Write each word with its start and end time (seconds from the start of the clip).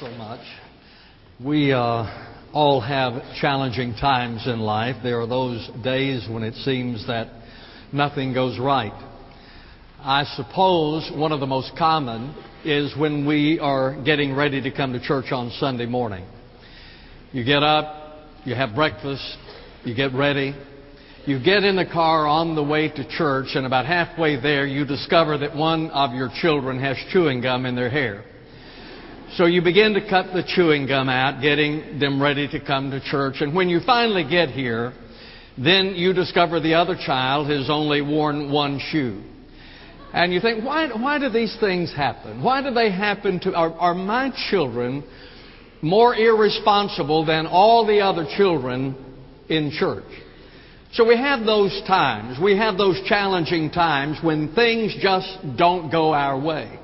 so 0.00 0.10
much. 0.10 0.40
We 1.44 1.72
uh, 1.72 2.50
all 2.52 2.80
have 2.80 3.22
challenging 3.40 3.94
times 3.94 4.46
in 4.46 4.58
life. 4.58 4.96
There 5.02 5.20
are 5.20 5.26
those 5.26 5.68
days 5.84 6.26
when 6.28 6.42
it 6.42 6.54
seems 6.64 7.06
that 7.06 7.28
nothing 7.92 8.32
goes 8.32 8.58
right. 8.58 8.92
I 10.00 10.24
suppose 10.36 11.10
one 11.14 11.32
of 11.32 11.40
the 11.40 11.46
most 11.46 11.72
common 11.78 12.34
is 12.64 12.96
when 12.96 13.26
we 13.26 13.60
are 13.60 14.02
getting 14.04 14.34
ready 14.34 14.60
to 14.62 14.70
come 14.70 14.92
to 14.94 15.00
church 15.00 15.26
on 15.30 15.50
Sunday 15.60 15.86
morning. 15.86 16.26
You 17.32 17.44
get 17.44 17.62
up, 17.62 18.16
you 18.44 18.54
have 18.54 18.74
breakfast, 18.74 19.36
you 19.84 19.94
get 19.94 20.12
ready, 20.12 20.54
you 21.24 21.42
get 21.42 21.62
in 21.62 21.76
the 21.76 21.86
car 21.86 22.26
on 22.26 22.54
the 22.54 22.64
way 22.64 22.88
to 22.88 23.08
church, 23.16 23.48
and 23.54 23.64
about 23.64 23.86
halfway 23.86 24.40
there, 24.40 24.66
you 24.66 24.84
discover 24.84 25.38
that 25.38 25.56
one 25.56 25.90
of 25.90 26.14
your 26.14 26.30
children 26.40 26.80
has 26.80 26.96
chewing 27.12 27.40
gum 27.40 27.64
in 27.64 27.76
their 27.76 27.90
hair. 27.90 28.24
So 29.36 29.46
you 29.46 29.62
begin 29.62 29.94
to 29.94 30.08
cut 30.08 30.32
the 30.32 30.44
chewing 30.46 30.86
gum 30.86 31.08
out, 31.08 31.42
getting 31.42 31.98
them 31.98 32.22
ready 32.22 32.46
to 32.46 32.64
come 32.64 32.92
to 32.92 33.00
church. 33.00 33.36
And 33.40 33.52
when 33.52 33.68
you 33.68 33.80
finally 33.84 34.22
get 34.22 34.50
here, 34.50 34.92
then 35.58 35.94
you 35.96 36.12
discover 36.12 36.60
the 36.60 36.74
other 36.74 36.94
child 36.94 37.50
has 37.50 37.68
only 37.68 38.00
worn 38.00 38.52
one 38.52 38.78
shoe. 38.92 39.20
And 40.12 40.32
you 40.32 40.38
think, 40.38 40.64
why, 40.64 40.88
why 40.88 41.18
do 41.18 41.30
these 41.30 41.56
things 41.58 41.92
happen? 41.92 42.44
Why 42.44 42.62
do 42.62 42.72
they 42.72 42.92
happen 42.92 43.40
to, 43.40 43.54
are, 43.54 43.72
are 43.72 43.94
my 43.94 44.30
children 44.50 45.02
more 45.82 46.14
irresponsible 46.14 47.26
than 47.26 47.46
all 47.46 47.84
the 47.88 48.02
other 48.02 48.26
children 48.36 48.94
in 49.48 49.72
church? 49.72 50.04
So 50.92 51.04
we 51.04 51.16
have 51.16 51.44
those 51.44 51.82
times. 51.88 52.38
We 52.40 52.56
have 52.56 52.78
those 52.78 53.00
challenging 53.08 53.72
times 53.72 54.18
when 54.22 54.54
things 54.54 54.94
just 55.00 55.38
don't 55.56 55.90
go 55.90 56.14
our 56.14 56.38
way. 56.38 56.78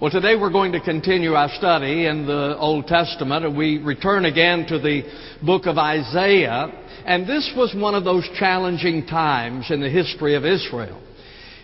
Well, 0.00 0.12
today 0.12 0.36
we're 0.36 0.52
going 0.52 0.70
to 0.72 0.80
continue 0.80 1.32
our 1.32 1.48
study 1.58 2.06
in 2.06 2.24
the 2.24 2.56
Old 2.56 2.86
Testament, 2.86 3.44
and 3.44 3.56
we 3.56 3.78
return 3.78 4.26
again 4.26 4.64
to 4.68 4.78
the 4.78 5.02
book 5.44 5.66
of 5.66 5.76
Isaiah. 5.76 6.68
And 7.04 7.26
this 7.26 7.52
was 7.56 7.74
one 7.74 7.96
of 7.96 8.04
those 8.04 8.22
challenging 8.38 9.06
times 9.06 9.72
in 9.72 9.80
the 9.80 9.90
history 9.90 10.36
of 10.36 10.44
Israel. 10.44 11.02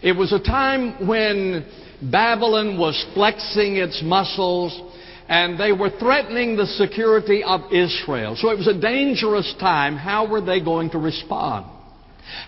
It 0.02 0.16
was 0.16 0.32
a 0.32 0.40
time 0.40 1.06
when 1.06 1.64
Babylon 2.10 2.76
was 2.76 3.06
flexing 3.14 3.76
its 3.76 4.02
muscles 4.04 4.82
and 5.28 5.56
they 5.56 5.70
were 5.70 5.90
threatening 6.00 6.56
the 6.56 6.66
security 6.66 7.44
of 7.44 7.72
Israel. 7.72 8.34
So 8.34 8.50
it 8.50 8.58
was 8.58 8.66
a 8.66 8.80
dangerous 8.80 9.54
time. 9.60 9.94
How 9.94 10.28
were 10.28 10.40
they 10.40 10.58
going 10.58 10.90
to 10.90 10.98
respond? 10.98 11.66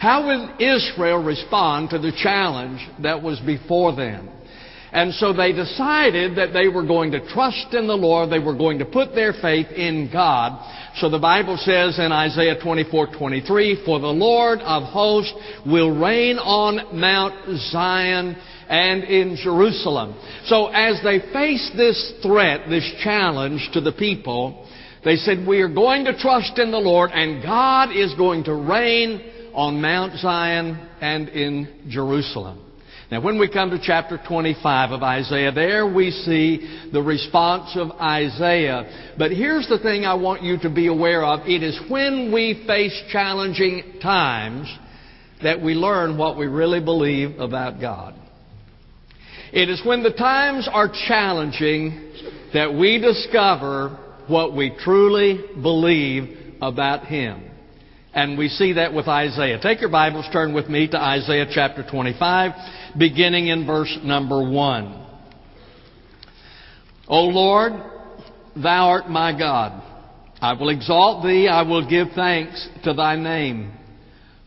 How 0.01 0.27
would 0.27 0.61
Israel 0.61 1.23
respond 1.23 1.91
to 1.91 2.01
the 2.01 2.11
challenge 2.11 2.81
that 3.03 3.23
was 3.23 3.39
before 3.39 3.95
them? 3.95 4.31
And 4.97 5.13
so 5.13 5.35
they 5.35 5.53
decided 5.53 6.39
that 6.39 6.55
they 6.55 6.69
were 6.69 6.83
going 6.83 7.13
to 7.13 7.29
trust 7.29 7.75
in 7.75 7.87
the 7.87 7.95
Lord. 7.95 8.31
They 8.31 8.39
were 8.39 8.57
going 8.57 8.79
to 8.79 8.87
put 8.87 9.15
their 9.15 9.35
faith 9.35 9.67
in 9.67 10.09
God. 10.11 10.59
So 10.97 11.11
the 11.11 11.19
Bible 11.19 11.59
says 11.59 11.99
in 11.99 12.13
Isaiah 12.13 12.59
24, 12.63 13.09
23, 13.09 13.83
For 13.85 14.01
the 14.01 14.07
Lord 14.07 14.61
of 14.61 14.85
hosts 14.85 15.35
will 15.67 15.95
reign 15.95 16.39
on 16.39 16.99
Mount 16.99 17.35
Zion 17.71 18.37
and 18.71 19.05
in 19.05 19.37
Jerusalem. 19.37 20.19
So 20.47 20.69
as 20.69 20.99
they 21.05 21.19
faced 21.31 21.77
this 21.77 22.15
threat, 22.23 22.71
this 22.71 22.91
challenge 23.05 23.69
to 23.75 23.83
the 23.83 23.93
people, 23.93 24.67
they 25.05 25.17
said, 25.17 25.47
We 25.47 25.61
are 25.61 25.69
going 25.69 26.07
to 26.07 26.19
trust 26.19 26.59
in 26.59 26.71
the 26.71 26.79
Lord 26.79 27.11
and 27.13 27.43
God 27.43 27.95
is 27.95 28.15
going 28.15 28.45
to 28.45 28.55
reign 28.55 29.31
on 29.53 29.83
Mount 29.83 30.19
Zion 30.19 30.89
and 31.03 31.29
in 31.29 31.85
Jerusalem. 31.91 32.66
Now, 33.09 33.21
when 33.21 33.39
we 33.39 33.49
come 33.49 33.71
to 33.71 33.79
chapter 33.81 34.19
25 34.27 34.91
of 34.91 35.03
Isaiah, 35.05 35.53
there 35.53 35.87
we 35.87 36.11
see 36.11 36.91
the 36.93 37.01
response 37.01 37.77
of 37.77 37.93
Isaiah. 37.93 39.15
But 39.17 39.31
here's 39.31 39.69
the 39.69 39.79
thing 39.79 40.05
I 40.05 40.15
want 40.15 40.43
you 40.43 40.59
to 40.63 40.71
be 40.71 40.89
aware 40.89 41.25
of. 41.25 41.47
It 41.47 41.63
is 41.63 41.79
when 41.89 42.33
we 42.33 42.65
face 42.67 43.01
challenging 43.13 44.01
times 44.03 44.69
that 45.41 45.63
we 45.63 45.75
learn 45.75 46.19
what 46.19 46.37
we 46.37 46.47
really 46.47 46.81
believe 46.81 47.39
about 47.39 47.81
God. 47.81 48.15
It 49.53 49.69
is 49.69 49.81
when 49.87 50.03
the 50.03 50.13
times 50.13 50.69
are 50.71 50.91
challenging 51.07 52.13
that 52.55 52.75
we 52.75 52.99
discover 52.99 53.97
what 54.27 54.57
we 54.57 54.77
truly 54.81 55.45
believe 55.63 56.57
about 56.61 57.07
Him. 57.07 57.45
And 58.13 58.37
we 58.37 58.49
see 58.49 58.73
that 58.73 58.93
with 58.93 59.07
Isaiah. 59.07 59.61
Take 59.63 59.81
your 59.81 59.91
Bibles, 59.91 60.27
turn 60.33 60.55
with 60.55 60.69
me 60.69 60.89
to 60.89 60.99
Isaiah 60.99 61.47
chapter 61.53 61.87
25 61.89 62.53
beginning 62.99 63.49
in 63.49 63.67
verse 63.67 63.97
number 64.03 64.49
1. 64.51 65.07
O 67.09 67.23
Lord, 67.25 67.73
thou 68.57 68.89
art 68.89 69.09
my 69.09 69.37
God. 69.37 69.83
I 70.41 70.53
will 70.53 70.69
exalt 70.69 71.25
thee, 71.25 71.49
I 71.49 71.63
will 71.63 71.89
give 71.89 72.09
thanks 72.15 72.69
to 72.85 72.93
thy 72.93 73.17
name. 73.17 73.73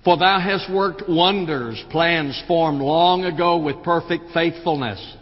For 0.04 0.18
thou 0.18 0.40
hast 0.40 0.72
worked 0.72 1.04
wonders, 1.10 1.84
plans 1.92 2.42
formed 2.48 2.82
long 2.82 3.26
ago 3.26 3.58
with 3.58 3.84
perfect 3.84 4.26
faithfulness. 4.34 5.16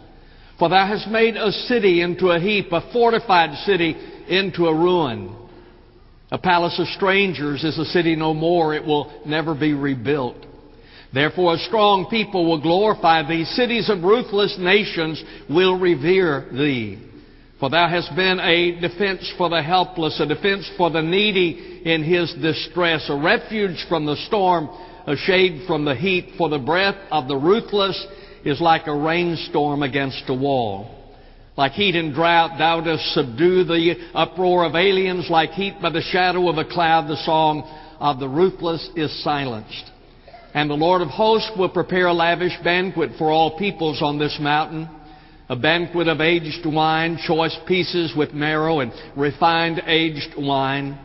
For 0.58 0.68
thou 0.68 0.86
hast 0.86 1.08
made 1.08 1.36
a 1.36 1.52
city 1.52 2.00
into 2.02 2.28
a 2.28 2.40
heap, 2.40 2.72
a 2.72 2.92
fortified 2.92 3.56
city 3.64 3.96
into 4.28 4.66
a 4.66 4.74
ruin. 4.74 5.34
A 6.30 6.38
palace 6.38 6.78
of 6.78 6.86
strangers 6.88 7.64
is 7.64 7.78
a 7.78 7.86
city 7.86 8.14
no 8.14 8.34
more, 8.34 8.74
it 8.74 8.84
will 8.84 9.22
never 9.24 9.54
be 9.54 9.72
rebuilt. 9.72 10.36
Therefore, 11.12 11.54
a 11.54 11.58
strong 11.58 12.06
people 12.10 12.44
will 12.44 12.60
glorify 12.60 13.26
thee. 13.26 13.44
Cities 13.44 13.88
of 13.88 14.02
ruthless 14.02 14.56
nations 14.58 15.22
will 15.48 15.78
revere 15.78 16.46
thee. 16.52 16.98
For 17.60 17.70
thou 17.70 17.88
hast 17.88 18.14
been 18.14 18.38
a 18.38 18.80
defense 18.80 19.32
for 19.36 19.48
the 19.48 19.62
helpless, 19.62 20.20
a 20.20 20.26
defense 20.26 20.70
for 20.76 20.90
the 20.90 21.02
needy 21.02 21.82
in 21.84 22.04
his 22.04 22.32
distress, 22.34 23.08
a 23.08 23.16
refuge 23.16 23.84
from 23.88 24.06
the 24.06 24.16
storm, 24.26 24.68
a 25.06 25.16
shade 25.16 25.66
from 25.66 25.84
the 25.84 25.94
heat. 25.94 26.34
For 26.36 26.48
the 26.48 26.58
breath 26.58 26.96
of 27.10 27.26
the 27.26 27.36
ruthless 27.36 28.06
is 28.44 28.60
like 28.60 28.86
a 28.86 28.94
rainstorm 28.94 29.82
against 29.82 30.24
a 30.28 30.34
wall. 30.34 30.94
Like 31.56 31.72
heat 31.72 31.96
and 31.96 32.14
drought, 32.14 32.58
thou 32.58 32.80
dost 32.80 33.14
subdue 33.14 33.64
the 33.64 33.94
uproar 34.14 34.64
of 34.64 34.76
aliens. 34.76 35.28
Like 35.28 35.50
heat 35.50 35.74
by 35.82 35.90
the 35.90 36.02
shadow 36.02 36.48
of 36.48 36.58
a 36.58 36.64
cloud, 36.64 37.08
the 37.08 37.16
song 37.24 37.62
of 37.98 38.20
the 38.20 38.28
ruthless 38.28 38.88
is 38.94 39.24
silenced. 39.24 39.90
And 40.54 40.70
the 40.70 40.74
Lord 40.74 41.02
of 41.02 41.08
hosts 41.08 41.50
will 41.56 41.68
prepare 41.68 42.06
a 42.06 42.12
lavish 42.12 42.56
banquet 42.64 43.12
for 43.18 43.30
all 43.30 43.58
peoples 43.58 44.00
on 44.02 44.18
this 44.18 44.38
mountain, 44.40 44.88
a 45.48 45.56
banquet 45.56 46.08
of 46.08 46.20
aged 46.20 46.64
wine, 46.66 47.18
choice 47.26 47.56
pieces 47.66 48.14
with 48.16 48.32
marrow 48.32 48.80
and 48.80 48.92
refined 49.16 49.82
aged 49.86 50.34
wine. 50.38 50.98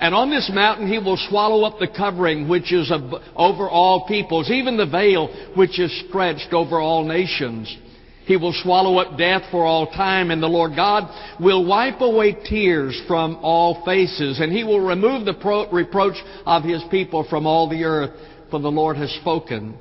And 0.00 0.14
on 0.14 0.30
this 0.30 0.50
mountain 0.52 0.88
he 0.88 0.98
will 0.98 1.16
swallow 1.28 1.64
up 1.64 1.78
the 1.78 1.88
covering 1.88 2.48
which 2.48 2.72
is 2.72 2.92
over 3.36 3.68
all 3.68 4.06
peoples, 4.06 4.50
even 4.50 4.76
the 4.76 4.86
veil 4.86 5.28
which 5.56 5.78
is 5.78 6.04
stretched 6.08 6.52
over 6.52 6.78
all 6.78 7.04
nations. 7.04 7.76
He 8.24 8.36
will 8.36 8.52
swallow 8.62 8.98
up 8.98 9.16
death 9.16 9.44
for 9.50 9.64
all 9.64 9.86
time, 9.86 10.30
and 10.30 10.42
the 10.42 10.48
Lord 10.48 10.76
God 10.76 11.08
will 11.40 11.64
wipe 11.64 12.02
away 12.02 12.34
tears 12.34 13.00
from 13.08 13.38
all 13.40 13.82
faces, 13.86 14.38
and 14.38 14.52
He 14.52 14.64
will 14.64 14.80
remove 14.80 15.24
the 15.24 15.32
pro- 15.32 15.70
reproach 15.70 16.16
of 16.44 16.62
His 16.62 16.82
people 16.90 17.26
from 17.30 17.46
all 17.46 17.70
the 17.70 17.84
earth 17.84 18.10
for 18.50 18.60
the 18.60 18.70
Lord 18.70 18.96
has 18.96 19.10
spoken. 19.20 19.76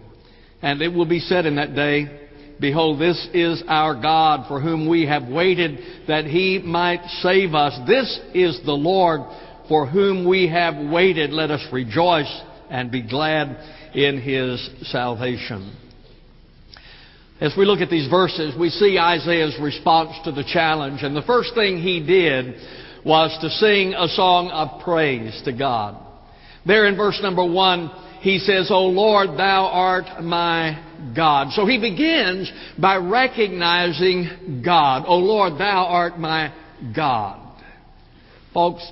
And 0.61 0.81
it 0.81 0.89
will 0.89 1.05
be 1.05 1.19
said 1.19 1.45
in 1.45 1.55
that 1.55 1.75
day, 1.75 2.27
Behold, 2.59 2.99
this 2.99 3.27
is 3.33 3.63
our 3.67 3.93
God 3.93 4.47
for 4.47 4.59
whom 4.59 4.89
we 4.89 5.05
have 5.05 5.27
waited 5.27 6.07
that 6.07 6.25
he 6.25 6.59
might 6.59 7.05
save 7.21 7.53
us. 7.53 7.77
This 7.87 8.19
is 8.33 8.59
the 8.65 8.73
Lord 8.73 9.21
for 9.67 9.85
whom 9.85 10.27
we 10.27 10.47
have 10.47 10.75
waited. 10.91 11.31
Let 11.31 11.51
us 11.51 11.63
rejoice 11.71 12.41
and 12.69 12.91
be 12.91 13.07
glad 13.07 13.57
in 13.93 14.19
his 14.19 14.89
salvation. 14.91 15.75
As 17.39 17.53
we 17.55 17.65
look 17.65 17.81
at 17.81 17.91
these 17.91 18.09
verses, 18.09 18.55
we 18.59 18.69
see 18.69 18.97
Isaiah's 18.97 19.57
response 19.61 20.15
to 20.23 20.31
the 20.31 20.43
challenge. 20.43 21.03
And 21.03 21.15
the 21.15 21.21
first 21.21 21.53
thing 21.53 21.77
he 21.77 22.03
did 22.03 22.55
was 23.05 23.37
to 23.41 23.49
sing 23.49 23.93
a 23.93 24.07
song 24.07 24.49
of 24.49 24.81
praise 24.81 25.39
to 25.45 25.53
God. 25.53 26.03
There 26.65 26.87
in 26.87 26.97
verse 26.97 27.19
number 27.21 27.45
one, 27.45 27.91
he 28.21 28.39
says, 28.39 28.69
O 28.71 28.85
Lord, 28.87 29.37
thou 29.37 29.65
art 29.65 30.23
my 30.23 30.83
God. 31.15 31.51
So 31.51 31.65
he 31.65 31.79
begins 31.79 32.51
by 32.79 32.97
recognizing 32.97 34.61
God. 34.63 35.05
O 35.07 35.17
Lord, 35.17 35.53
thou 35.53 35.85
art 35.85 36.19
my 36.19 36.53
God. 36.95 37.43
Folks, 38.53 38.91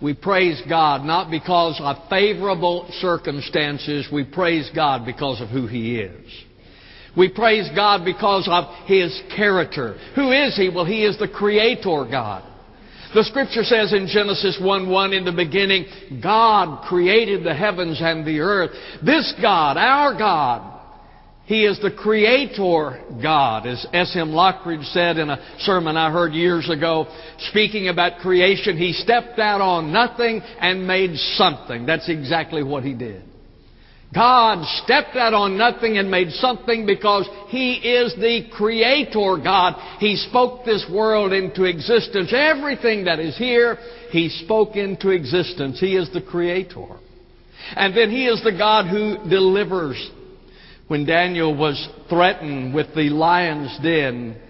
we 0.00 0.12
praise 0.14 0.60
God 0.68 1.04
not 1.04 1.30
because 1.30 1.80
of 1.82 1.96
favorable 2.10 2.88
circumstances. 3.00 4.06
We 4.12 4.24
praise 4.24 4.70
God 4.74 5.06
because 5.06 5.40
of 5.40 5.48
who 5.48 5.66
He 5.66 6.00
is. 6.00 6.44
We 7.16 7.30
praise 7.30 7.68
God 7.74 8.04
because 8.04 8.46
of 8.50 8.64
His 8.86 9.18
character. 9.34 9.96
Who 10.14 10.32
is 10.32 10.54
He? 10.56 10.68
Well, 10.68 10.84
He 10.84 11.04
is 11.04 11.18
the 11.18 11.28
Creator 11.28 12.08
God. 12.10 12.44
The 13.16 13.24
scripture 13.24 13.64
says 13.64 13.94
in 13.94 14.08
Genesis 14.08 14.58
1 14.60 14.90
1, 14.90 15.12
in 15.14 15.24
the 15.24 15.32
beginning, 15.32 15.86
God 16.22 16.84
created 16.86 17.44
the 17.44 17.54
heavens 17.54 17.98
and 17.98 18.26
the 18.26 18.40
earth. 18.40 18.72
This 19.02 19.32
God, 19.40 19.78
our 19.78 20.12
God, 20.18 20.82
He 21.46 21.64
is 21.64 21.80
the 21.80 21.92
creator 21.92 23.02
God, 23.22 23.66
as 23.66 23.86
S.M. 23.94 24.32
Lockridge 24.32 24.84
said 24.92 25.16
in 25.16 25.30
a 25.30 25.56
sermon 25.60 25.96
I 25.96 26.12
heard 26.12 26.34
years 26.34 26.68
ago, 26.68 27.06
speaking 27.48 27.88
about 27.88 28.18
creation. 28.20 28.76
He 28.76 28.92
stepped 28.92 29.38
out 29.38 29.62
on 29.62 29.94
nothing 29.94 30.42
and 30.60 30.86
made 30.86 31.16
something. 31.16 31.86
That's 31.86 32.10
exactly 32.10 32.62
what 32.62 32.84
he 32.84 32.92
did. 32.92 33.22
God 34.14 34.64
stepped 34.84 35.16
out 35.16 35.34
on 35.34 35.58
nothing 35.58 35.98
and 35.98 36.10
made 36.10 36.30
something 36.30 36.86
because 36.86 37.28
He 37.48 37.74
is 37.74 38.14
the 38.14 38.48
Creator 38.52 39.42
God. 39.42 39.98
He 39.98 40.16
spoke 40.16 40.64
this 40.64 40.86
world 40.90 41.32
into 41.32 41.64
existence. 41.64 42.32
Everything 42.34 43.04
that 43.04 43.18
is 43.18 43.36
here, 43.36 43.76
He 44.10 44.28
spoke 44.28 44.76
into 44.76 45.10
existence. 45.10 45.80
He 45.80 45.96
is 45.96 46.10
the 46.12 46.22
Creator. 46.22 46.86
And 47.74 47.96
then 47.96 48.10
He 48.10 48.26
is 48.26 48.42
the 48.42 48.52
God 48.56 48.86
who 48.86 49.28
delivers 49.28 50.10
when 50.88 51.04
Daniel 51.04 51.56
was 51.56 51.88
threatened 52.08 52.72
with 52.72 52.94
the 52.94 53.10
lion's 53.10 53.76
den, 53.82 54.40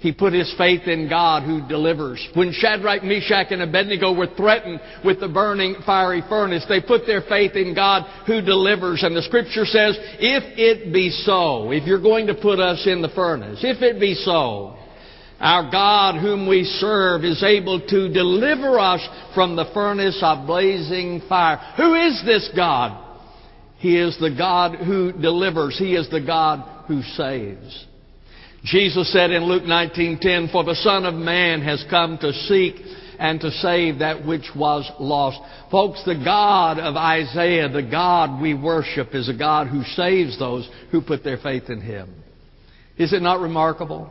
he 0.00 0.12
put 0.12 0.32
his 0.32 0.52
faith 0.58 0.82
in 0.86 1.08
God 1.08 1.42
who 1.42 1.66
delivers. 1.66 2.26
When 2.34 2.52
Shadrach, 2.52 3.02
Meshach, 3.02 3.48
and 3.50 3.62
Abednego 3.62 4.12
were 4.12 4.28
threatened 4.36 4.80
with 5.04 5.20
the 5.20 5.28
burning 5.28 5.76
fiery 5.84 6.22
furnace, 6.28 6.64
they 6.68 6.80
put 6.80 7.06
their 7.06 7.22
faith 7.22 7.52
in 7.56 7.74
God 7.74 8.04
who 8.26 8.42
delivers. 8.42 9.02
And 9.02 9.16
the 9.16 9.22
scripture 9.22 9.64
says, 9.64 9.96
if 10.18 10.58
it 10.58 10.92
be 10.92 11.10
so, 11.10 11.72
if 11.72 11.86
you're 11.86 12.02
going 12.02 12.26
to 12.26 12.34
put 12.34 12.60
us 12.60 12.86
in 12.86 13.02
the 13.02 13.08
furnace, 13.08 13.60
if 13.62 13.82
it 13.82 13.98
be 13.98 14.14
so, 14.14 14.76
our 15.40 15.70
God 15.70 16.20
whom 16.20 16.48
we 16.48 16.64
serve 16.64 17.24
is 17.24 17.42
able 17.42 17.80
to 17.80 18.12
deliver 18.12 18.78
us 18.78 19.06
from 19.34 19.56
the 19.56 19.70
furnace 19.74 20.18
of 20.22 20.46
blazing 20.46 21.22
fire. 21.28 21.56
Who 21.76 21.94
is 21.94 22.22
this 22.24 22.50
God? 22.54 23.02
He 23.78 23.98
is 23.98 24.16
the 24.18 24.34
God 24.34 24.76
who 24.76 25.12
delivers. 25.12 25.78
He 25.78 25.94
is 25.94 26.08
the 26.10 26.22
God 26.22 26.86
who 26.86 27.02
saves. 27.02 27.86
Jesus 28.66 29.12
said 29.12 29.30
in 29.30 29.44
Luke 29.44 29.62
19:10, 29.62 30.48
"For 30.48 30.64
the 30.64 30.74
Son 30.74 31.06
of 31.06 31.14
Man 31.14 31.62
has 31.62 31.84
come 31.84 32.18
to 32.18 32.32
seek 32.32 32.84
and 33.16 33.40
to 33.40 33.50
save 33.52 34.00
that 34.00 34.26
which 34.26 34.56
was 34.56 34.90
lost." 34.98 35.40
Folks, 35.70 36.02
the 36.02 36.16
God 36.16 36.80
of 36.80 36.96
Isaiah, 36.96 37.68
the 37.68 37.82
God 37.82 38.40
we 38.40 38.54
worship, 38.54 39.14
is 39.14 39.28
a 39.28 39.32
God 39.32 39.68
who 39.68 39.84
saves 39.84 40.36
those 40.36 40.68
who 40.90 41.00
put 41.00 41.22
their 41.22 41.36
faith 41.36 41.70
in 41.70 41.80
Him. 41.80 42.08
Is 42.98 43.12
it 43.12 43.22
not 43.22 43.40
remarkable? 43.40 44.10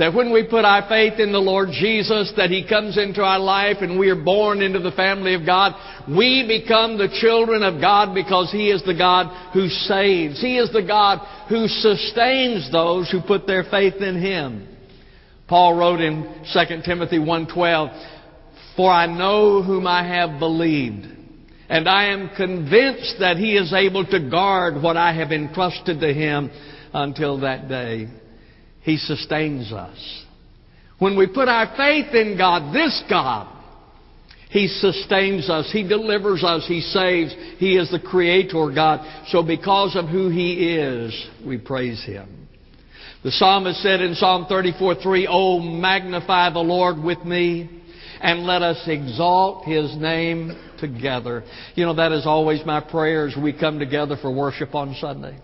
That 0.00 0.14
when 0.14 0.32
we 0.32 0.48
put 0.48 0.64
our 0.64 0.88
faith 0.88 1.20
in 1.20 1.30
the 1.30 1.38
Lord 1.38 1.68
Jesus, 1.72 2.32
that 2.38 2.48
He 2.48 2.66
comes 2.66 2.96
into 2.96 3.22
our 3.22 3.38
life 3.38 3.76
and 3.82 3.98
we 3.98 4.08
are 4.08 4.16
born 4.16 4.62
into 4.62 4.78
the 4.78 4.92
family 4.92 5.34
of 5.34 5.44
God, 5.44 5.74
we 6.08 6.46
become 6.48 6.96
the 6.96 7.14
children 7.20 7.62
of 7.62 7.82
God 7.82 8.14
because 8.14 8.50
He 8.50 8.70
is 8.70 8.82
the 8.82 8.96
God 8.96 9.52
who 9.52 9.68
saves. 9.68 10.40
He 10.40 10.56
is 10.56 10.72
the 10.72 10.86
God 10.86 11.18
who 11.50 11.68
sustains 11.68 12.72
those 12.72 13.10
who 13.10 13.20
put 13.20 13.46
their 13.46 13.64
faith 13.64 13.96
in 13.96 14.18
Him. 14.18 14.74
Paul 15.46 15.76
wrote 15.76 16.00
in 16.00 16.46
2 16.50 16.82
Timothy 16.82 17.18
1.12, 17.18 18.76
For 18.76 18.90
I 18.90 19.04
know 19.04 19.62
whom 19.62 19.86
I 19.86 20.02
have 20.02 20.38
believed, 20.38 21.08
and 21.68 21.86
I 21.86 22.06
am 22.06 22.30
convinced 22.38 23.16
that 23.20 23.36
He 23.36 23.54
is 23.54 23.74
able 23.74 24.06
to 24.06 24.30
guard 24.30 24.82
what 24.82 24.96
I 24.96 25.12
have 25.12 25.30
entrusted 25.30 26.00
to 26.00 26.14
Him 26.14 26.50
until 26.94 27.40
that 27.40 27.68
day. 27.68 28.08
He 28.90 28.96
sustains 28.96 29.72
us. 29.72 30.24
When 30.98 31.16
we 31.16 31.28
put 31.28 31.46
our 31.46 31.76
faith 31.76 32.12
in 32.12 32.36
God, 32.36 32.74
this 32.74 33.04
God, 33.08 33.46
He 34.50 34.66
sustains 34.66 35.48
us. 35.48 35.70
He 35.72 35.86
delivers 35.86 36.42
us. 36.42 36.64
He 36.66 36.80
saves. 36.80 37.32
He 37.58 37.76
is 37.76 37.88
the 37.92 38.00
Creator 38.00 38.72
God. 38.74 39.28
So 39.28 39.44
because 39.44 39.94
of 39.94 40.08
who 40.08 40.28
He 40.28 40.74
is, 40.74 41.28
we 41.46 41.56
praise 41.56 42.04
Him. 42.04 42.48
The 43.22 43.30
psalmist 43.30 43.80
said 43.80 44.00
in 44.00 44.16
Psalm 44.16 44.46
34 44.48 44.96
3, 44.96 45.28
Oh, 45.30 45.60
magnify 45.60 46.52
the 46.52 46.58
Lord 46.58 46.98
with 46.98 47.24
me 47.24 47.70
and 48.20 48.42
let 48.42 48.62
us 48.62 48.82
exalt 48.88 49.66
His 49.66 49.96
name 49.96 50.50
together. 50.80 51.44
You 51.76 51.84
know, 51.86 51.94
that 51.94 52.10
is 52.10 52.26
always 52.26 52.66
my 52.66 52.80
prayer 52.80 53.28
as 53.28 53.36
we 53.40 53.52
come 53.56 53.78
together 53.78 54.16
for 54.20 54.34
worship 54.34 54.74
on 54.74 54.96
Sunday 55.00 55.38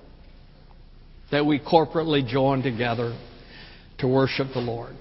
that 1.30 1.44
we 1.44 1.58
corporately 1.58 2.26
join 2.26 2.62
together 2.62 3.16
to 3.98 4.08
worship 4.08 4.48
the 4.52 4.60
Lord. 4.60 4.96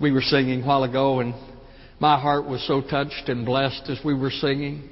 We 0.00 0.12
were 0.12 0.22
singing 0.22 0.62
a 0.62 0.66
while 0.66 0.84
ago, 0.84 1.20
and 1.20 1.34
my 2.00 2.20
heart 2.20 2.46
was 2.46 2.66
so 2.66 2.82
touched 2.82 3.28
and 3.28 3.46
blessed 3.46 3.88
as 3.88 3.98
we 4.04 4.14
were 4.14 4.30
singing 4.30 4.88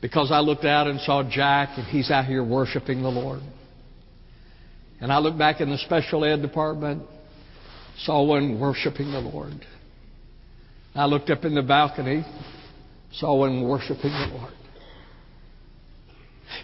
because 0.00 0.30
I 0.32 0.40
looked 0.40 0.64
out 0.64 0.86
and 0.86 1.00
saw 1.00 1.22
Jack, 1.28 1.70
and 1.76 1.86
he's 1.86 2.10
out 2.10 2.24
here 2.24 2.42
worshiping 2.42 3.02
the 3.02 3.10
Lord. 3.10 3.40
And 5.00 5.12
I 5.12 5.18
looked 5.18 5.38
back 5.38 5.60
in 5.60 5.70
the 5.70 5.78
special 5.78 6.24
ed 6.24 6.42
department, 6.42 7.02
saw 8.04 8.22
one 8.22 8.58
worshiping 8.58 9.10
the 9.12 9.20
Lord. 9.20 9.54
I 10.94 11.04
looked 11.06 11.30
up 11.30 11.44
in 11.44 11.54
the 11.54 11.62
balcony, 11.62 12.24
saw 13.12 13.34
one 13.36 13.62
worshiping 13.62 14.10
the 14.10 14.30
Lord. 14.38 14.52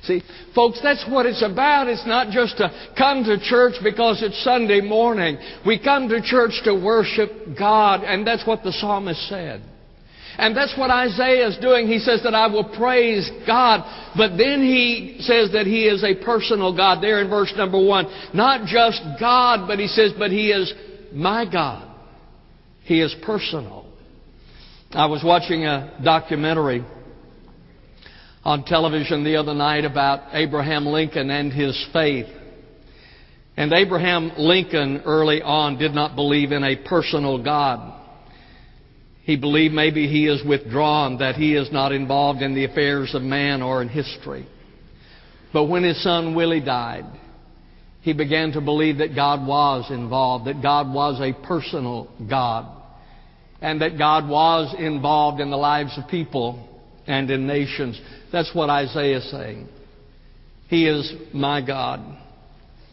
See, 0.03 0.23
folks, 0.55 0.81
that's 0.83 1.05
what 1.09 1.27
it's 1.27 1.43
about. 1.43 1.89
It's 1.89 2.07
not 2.07 2.31
just 2.31 2.57
to 2.59 2.71
come 2.97 3.25
to 3.25 3.39
church 3.39 3.75
because 3.83 4.23
it's 4.23 4.43
Sunday 4.43 4.81
morning. 4.81 5.39
We 5.67 5.83
come 5.83 6.09
to 6.09 6.21
church 6.23 6.61
to 6.65 6.75
worship 6.75 7.31
God, 7.59 8.03
and 8.05 8.27
that's 8.27 8.47
what 8.47 8.63
the 8.63 8.73
psalmist 8.73 9.29
said. 9.29 9.63
And 10.39 10.55
that's 10.55 10.77
what 10.77 10.91
Isaiah 10.91 11.49
is 11.49 11.57
doing. 11.59 11.87
He 11.87 11.99
says 11.99 12.23
that 12.25 12.35
I 12.35 12.47
will 12.47 12.77
praise 12.77 13.31
God. 13.47 14.13
But 14.17 14.37
then 14.37 14.61
he 14.61 15.17
says 15.21 15.53
that 15.53 15.67
he 15.67 15.87
is 15.87 16.05
a 16.05 16.15
personal 16.25 16.77
God 16.77 17.03
there 17.03 17.23
in 17.23 17.31
verse 17.31 17.53
number 17.57 17.83
one. 17.83 18.07
Not 18.35 18.67
just 18.67 19.01
God, 19.19 19.67
but 19.67 19.79
he 19.79 19.87
says, 19.87 20.13
but 20.19 20.31
he 20.31 20.51
is 20.51 20.73
my 21.13 21.51
God. 21.51 21.91
He 22.83 23.01
is 23.01 23.15
personal. 23.25 23.87
I 24.91 25.07
was 25.07 25.23
watching 25.25 25.65
a 25.65 25.99
documentary 26.05 26.85
on 28.47 28.63
television 28.63 29.25
the 29.25 29.35
other 29.35 29.55
night 29.55 29.85
about 29.85 30.29
Abraham 30.33 30.87
Lincoln 30.87 31.31
and 31.31 31.53
his 31.53 31.85
faith. 31.93 32.29
And 33.57 33.73
Abraham 33.73 34.31
Lincoln 34.39 35.03
early 35.05 35.43
on 35.43 35.79
did 35.79 35.93
not 35.93 36.15
believe 36.15 36.53
in 36.53 36.63
a 36.63 36.77
personal 36.77 37.43
God. 37.43 38.01
He 39.25 39.35
believed 39.35 39.75
maybe 39.75 40.07
he 40.07 40.29
is 40.29 40.47
withdrawn, 40.47 41.19
that 41.19 41.35
he 41.35 41.57
is 41.57 41.73
not 41.73 41.91
involved 41.91 42.41
in 42.41 42.55
the 42.55 42.67
affairs 42.67 43.17
of 43.17 43.23
man 43.23 43.63
or 43.63 43.83
in 43.83 43.89
history. 43.89 44.47
But 45.53 45.65
when 45.65 45.83
his 45.83 46.01
son 46.01 46.37
Willie 46.37 46.61
died, 46.61 47.07
he 48.03 48.13
began 48.13 48.53
to 48.53 48.61
believe 48.61 48.99
that 48.99 49.17
God 49.17 49.45
was 49.45 49.91
involved, 49.91 50.45
that 50.45 50.63
God 50.63 50.95
was 50.95 51.21
a 51.21 51.33
personal 51.45 52.09
God, 52.31 52.81
and 53.61 53.81
that 53.81 53.99
God 53.99 54.29
was 54.29 54.73
involved 54.79 55.41
in 55.41 55.51
the 55.51 55.57
lives 55.57 55.99
of 55.99 56.09
people 56.09 56.76
and 57.07 57.31
in 57.31 57.47
nations. 57.47 58.01
That's 58.33 58.55
what 58.55 58.71
Isaiah 58.71 59.19
is 59.19 59.31
saying. 59.31 59.69
He 60.69 60.87
is 60.87 61.13
my 61.33 61.65
God. 61.65 62.01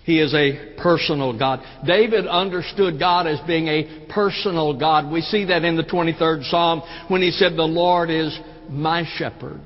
He 0.03 0.19
is 0.19 0.33
a 0.33 0.75
personal 0.81 1.37
God. 1.37 1.61
David 1.85 2.27
understood 2.27 2.99
God 2.99 3.25
as 3.25 3.39
being 3.47 3.67
a 3.67 4.05
personal 4.13 4.77
God. 4.77 5.11
We 5.11 5.21
see 5.21 5.45
that 5.45 5.63
in 5.63 5.77
the 5.77 5.83
23rd 5.83 6.49
Psalm 6.49 6.81
when 7.07 7.21
he 7.21 7.31
said, 7.31 7.53
The 7.53 7.63
Lord 7.63 8.09
is 8.09 8.37
my 8.69 9.05
shepherd. 9.17 9.61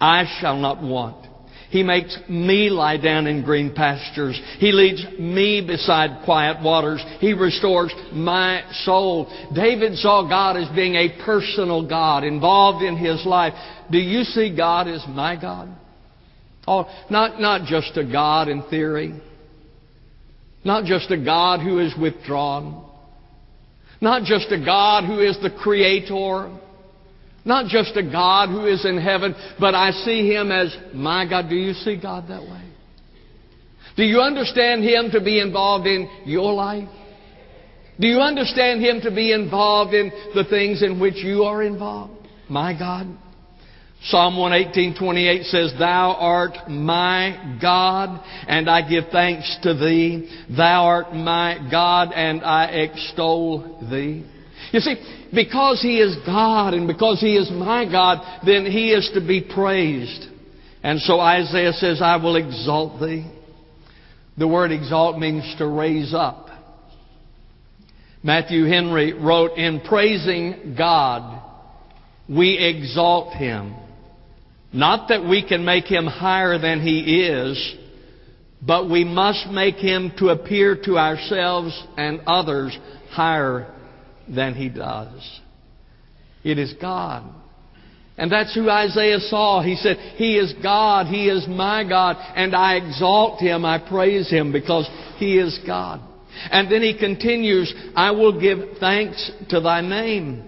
I 0.00 0.24
shall 0.40 0.56
not 0.56 0.82
want. 0.82 1.26
He 1.74 1.82
makes 1.82 2.16
me 2.28 2.70
lie 2.70 2.98
down 2.98 3.26
in 3.26 3.42
green 3.42 3.74
pastures. 3.74 4.40
He 4.60 4.70
leads 4.70 5.04
me 5.18 5.60
beside 5.60 6.24
quiet 6.24 6.62
waters. 6.62 7.04
He 7.18 7.32
restores 7.32 7.92
my 8.12 8.62
soul. 8.84 9.26
David 9.52 9.98
saw 9.98 10.22
God 10.28 10.56
as 10.56 10.68
being 10.76 10.94
a 10.94 11.20
personal 11.24 11.84
God 11.84 12.22
involved 12.22 12.84
in 12.84 12.96
his 12.96 13.26
life. 13.26 13.54
Do 13.90 13.98
you 13.98 14.22
see 14.22 14.56
God 14.56 14.86
as 14.86 15.04
my 15.08 15.34
God? 15.34 15.68
Oh, 16.64 16.86
not, 17.10 17.40
not 17.40 17.66
just 17.66 17.96
a 17.96 18.04
God 18.04 18.46
in 18.46 18.62
theory. 18.70 19.20
Not 20.62 20.84
just 20.84 21.10
a 21.10 21.18
God 21.18 21.58
who 21.58 21.80
is 21.80 21.92
withdrawn. 22.00 22.88
Not 24.00 24.22
just 24.22 24.46
a 24.52 24.64
God 24.64 25.02
who 25.02 25.18
is 25.18 25.36
the 25.42 25.50
creator. 25.50 26.56
Not 27.44 27.66
just 27.66 27.96
a 27.96 28.02
God 28.02 28.48
who 28.48 28.66
is 28.66 28.84
in 28.84 28.98
heaven, 28.98 29.34
but 29.60 29.74
I 29.74 29.90
see 29.90 30.32
Him 30.32 30.50
as 30.50 30.74
my 30.94 31.28
God. 31.28 31.48
Do 31.48 31.56
you 31.56 31.74
see 31.74 31.96
God 32.00 32.28
that 32.28 32.42
way? 32.42 32.62
Do 33.96 34.02
you 34.02 34.20
understand 34.20 34.82
Him 34.82 35.10
to 35.12 35.20
be 35.20 35.40
involved 35.40 35.86
in 35.86 36.08
your 36.24 36.52
life? 36.52 36.88
Do 38.00 38.08
you 38.08 38.18
understand 38.18 38.82
Him 38.82 39.02
to 39.02 39.10
be 39.10 39.32
involved 39.32 39.94
in 39.94 40.10
the 40.34 40.44
things 40.44 40.82
in 40.82 40.98
which 40.98 41.16
you 41.16 41.44
are 41.44 41.62
involved? 41.62 42.26
My 42.48 42.76
God. 42.76 43.06
Psalm 44.06 44.36
118:28 44.36 45.46
says, 45.46 45.72
"Thou 45.78 46.12
art 46.18 46.68
my 46.68 47.56
God, 47.60 48.20
and 48.46 48.68
I 48.68 48.82
give 48.82 49.08
thanks 49.08 49.56
to 49.62 49.72
thee. 49.72 50.28
Thou 50.50 50.84
art 50.84 51.14
my 51.14 51.58
God, 51.70 52.12
and 52.14 52.44
I 52.44 52.64
extol 52.66 53.78
thee." 53.90 54.24
You 54.72 54.80
see, 54.80 54.96
because 55.34 55.80
He 55.82 55.98
is 56.00 56.16
God 56.26 56.74
and 56.74 56.86
because 56.86 57.20
He 57.20 57.36
is 57.36 57.50
my 57.50 57.84
God, 57.84 58.42
then 58.44 58.66
He 58.66 58.92
is 58.92 59.10
to 59.14 59.20
be 59.20 59.40
praised. 59.42 60.26
And 60.82 61.00
so 61.00 61.18
Isaiah 61.18 61.72
says, 61.72 62.00
I 62.02 62.16
will 62.16 62.36
exalt 62.36 63.00
thee. 63.00 63.26
The 64.36 64.48
word 64.48 64.72
exalt 64.72 65.18
means 65.18 65.54
to 65.58 65.66
raise 65.66 66.12
up. 66.12 66.48
Matthew 68.22 68.64
Henry 68.64 69.12
wrote, 69.12 69.56
In 69.56 69.80
praising 69.80 70.74
God, 70.76 71.42
we 72.28 72.58
exalt 72.58 73.34
Him. 73.34 73.74
Not 74.72 75.08
that 75.08 75.24
we 75.24 75.46
can 75.46 75.64
make 75.64 75.84
Him 75.84 76.06
higher 76.06 76.58
than 76.58 76.80
He 76.80 77.22
is, 77.26 77.76
but 78.60 78.90
we 78.90 79.04
must 79.04 79.48
make 79.48 79.76
Him 79.76 80.12
to 80.18 80.30
appear 80.30 80.76
to 80.84 80.98
ourselves 80.98 81.80
and 81.96 82.20
others 82.26 82.76
higher 83.10 83.73
than 84.28 84.54
He 84.54 84.68
does. 84.68 85.40
It 86.42 86.58
is 86.58 86.74
God. 86.80 87.24
And 88.16 88.30
that's 88.30 88.54
who 88.54 88.70
Isaiah 88.70 89.18
saw. 89.18 89.60
He 89.60 89.76
said, 89.76 89.96
He 90.16 90.38
is 90.38 90.54
God. 90.62 91.06
He 91.06 91.28
is 91.28 91.46
my 91.48 91.82
God. 91.88 92.16
And 92.36 92.54
I 92.54 92.76
exalt 92.76 93.40
Him. 93.40 93.64
I 93.64 93.78
praise 93.78 94.30
Him 94.30 94.52
because 94.52 94.88
He 95.18 95.38
is 95.38 95.58
God. 95.66 96.00
And 96.50 96.70
then 96.70 96.82
he 96.82 96.98
continues, 96.98 97.72
I 97.94 98.10
will 98.10 98.38
give 98.40 98.78
thanks 98.78 99.30
to 99.50 99.60
thy 99.60 99.80
name. 99.80 100.44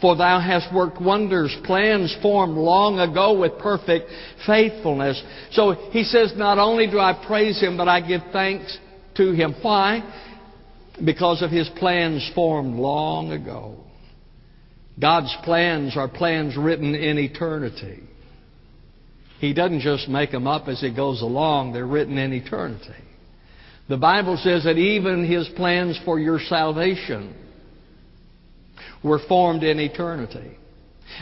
For 0.00 0.14
thou 0.14 0.38
hast 0.38 0.72
worked 0.72 1.00
wonders, 1.00 1.56
plans 1.64 2.16
formed 2.22 2.56
long 2.56 3.00
ago 3.00 3.38
with 3.38 3.58
perfect 3.58 4.08
faithfulness. 4.46 5.20
So 5.50 5.72
he 5.90 6.04
says, 6.04 6.34
not 6.36 6.58
only 6.58 6.88
do 6.88 7.00
I 7.00 7.20
praise 7.26 7.60
him, 7.60 7.76
but 7.76 7.88
I 7.88 8.00
give 8.00 8.20
thanks 8.32 8.78
to 9.16 9.32
him. 9.32 9.56
Why? 9.60 10.02
Because 11.04 11.42
of 11.42 11.50
his 11.50 11.68
plans 11.76 12.28
formed 12.34 12.76
long 12.76 13.32
ago. 13.32 13.76
God's 15.00 15.34
plans 15.44 15.96
are 15.96 16.08
plans 16.08 16.56
written 16.56 16.94
in 16.94 17.18
eternity. 17.18 18.00
He 19.38 19.54
doesn't 19.54 19.80
just 19.80 20.08
make 20.08 20.32
them 20.32 20.48
up 20.48 20.66
as 20.66 20.80
he 20.80 20.92
goes 20.92 21.22
along, 21.22 21.72
they're 21.72 21.86
written 21.86 22.18
in 22.18 22.32
eternity. 22.32 23.04
The 23.88 23.96
Bible 23.96 24.36
says 24.36 24.64
that 24.64 24.76
even 24.76 25.24
His 25.24 25.48
plans 25.56 25.98
for 26.04 26.18
your 26.18 26.38
salvation 26.38 27.34
were 29.02 29.20
formed 29.28 29.62
in 29.62 29.80
eternity. 29.80 30.58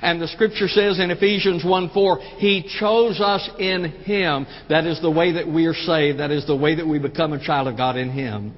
And 0.02 0.20
the 0.20 0.26
scripture 0.28 0.66
says 0.66 0.98
in 0.98 1.12
Ephesians 1.12 1.64
1 1.64 1.90
4, 1.90 2.18
He 2.38 2.68
chose 2.80 3.20
us 3.20 3.48
in 3.58 3.84
Him. 3.84 4.46
That 4.68 4.84
is 4.84 5.00
the 5.00 5.10
way 5.10 5.32
that 5.32 5.46
we 5.46 5.66
are 5.66 5.74
saved. 5.74 6.18
That 6.18 6.32
is 6.32 6.44
the 6.46 6.56
way 6.56 6.74
that 6.74 6.86
we 6.86 6.98
become 6.98 7.32
a 7.32 7.44
child 7.44 7.68
of 7.68 7.76
God 7.76 7.96
in 7.96 8.10
Him. 8.10 8.52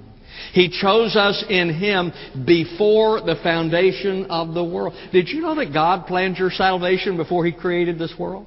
He 0.52 0.68
chose 0.68 1.16
us 1.16 1.45
in 1.49 1.75
Him 1.75 2.12
before 2.47 3.21
the 3.21 3.37
foundation 3.42 4.26
of 4.26 4.54
the 4.54 4.64
world. 4.64 4.95
Did 5.12 5.28
you 5.28 5.40
know 5.40 5.54
that 5.57 5.73
God 5.73 6.07
planned 6.07 6.37
your 6.37 6.50
salvation 6.50 7.16
before 7.16 7.45
He 7.45 7.52
created 7.52 7.99
this 7.99 8.14
world? 8.18 8.47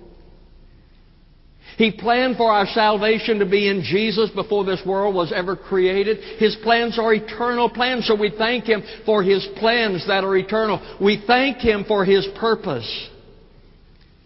He 1.77 1.91
planned 1.91 2.37
for 2.37 2.51
our 2.51 2.67
salvation 2.67 3.39
to 3.39 3.45
be 3.45 3.67
in 3.67 3.81
Jesus 3.81 4.29
before 4.31 4.65
this 4.65 4.81
world 4.85 5.15
was 5.15 5.31
ever 5.33 5.55
created. 5.55 6.37
His 6.37 6.55
plans 6.63 6.99
are 6.99 7.13
eternal 7.13 7.69
plans, 7.69 8.07
so 8.07 8.15
we 8.15 8.31
thank 8.37 8.65
Him 8.65 8.83
for 9.05 9.23
His 9.23 9.47
plans 9.57 10.05
that 10.07 10.23
are 10.23 10.35
eternal. 10.35 10.97
We 11.01 11.23
thank 11.25 11.57
Him 11.57 11.85
for 11.87 12.05
His 12.05 12.27
purpose. 12.39 13.09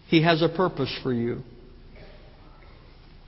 He 0.08 0.22
has 0.22 0.42
a 0.42 0.48
purpose 0.48 0.94
for 1.02 1.12
you. 1.12 1.42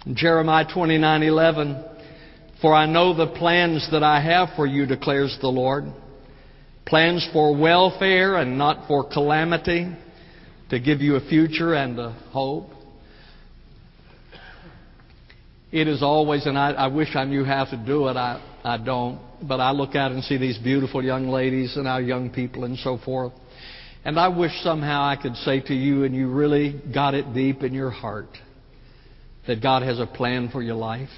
In 0.06 0.14
Jeremiah 0.14 0.66
29:11 0.66 1.97
For 2.60 2.74
I 2.74 2.86
know 2.86 3.14
the 3.14 3.26
plans 3.26 3.88
that 3.92 4.02
I 4.02 4.20
have 4.20 4.50
for 4.56 4.66
you 4.66 4.86
declares 4.86 5.36
the 5.40 5.48
Lord 5.48 5.84
plans 6.86 7.28
for 7.34 7.54
welfare 7.54 8.36
and 8.36 8.56
not 8.56 8.88
for 8.88 9.04
calamity 9.04 9.94
to 10.70 10.80
give 10.80 11.02
you 11.02 11.16
a 11.16 11.20
future 11.28 11.74
and 11.74 11.98
a 11.98 12.12
hope 12.30 12.70
it 15.70 15.86
is 15.86 16.02
always, 16.02 16.46
and 16.46 16.58
I, 16.58 16.70
I 16.70 16.86
wish 16.86 17.14
I 17.14 17.24
knew 17.24 17.44
how 17.44 17.64
to 17.66 17.76
do 17.76 18.08
it. 18.08 18.16
I, 18.16 18.42
I 18.64 18.78
don't. 18.78 19.20
But 19.46 19.60
I 19.60 19.72
look 19.72 19.94
out 19.94 20.12
and 20.12 20.24
see 20.24 20.38
these 20.38 20.56
beautiful 20.58 21.04
young 21.04 21.28
ladies 21.28 21.76
and 21.76 21.86
our 21.86 22.00
young 22.00 22.30
people 22.30 22.64
and 22.64 22.78
so 22.78 22.98
forth. 22.98 23.32
And 24.04 24.18
I 24.18 24.28
wish 24.28 24.52
somehow 24.62 25.02
I 25.02 25.16
could 25.16 25.36
say 25.36 25.60
to 25.60 25.74
you, 25.74 26.04
and 26.04 26.14
you 26.14 26.30
really 26.30 26.80
got 26.92 27.14
it 27.14 27.34
deep 27.34 27.62
in 27.62 27.74
your 27.74 27.90
heart, 27.90 28.30
that 29.46 29.62
God 29.62 29.82
has 29.82 30.00
a 30.00 30.06
plan 30.06 30.48
for 30.48 30.62
your 30.62 30.76
life. 30.76 31.10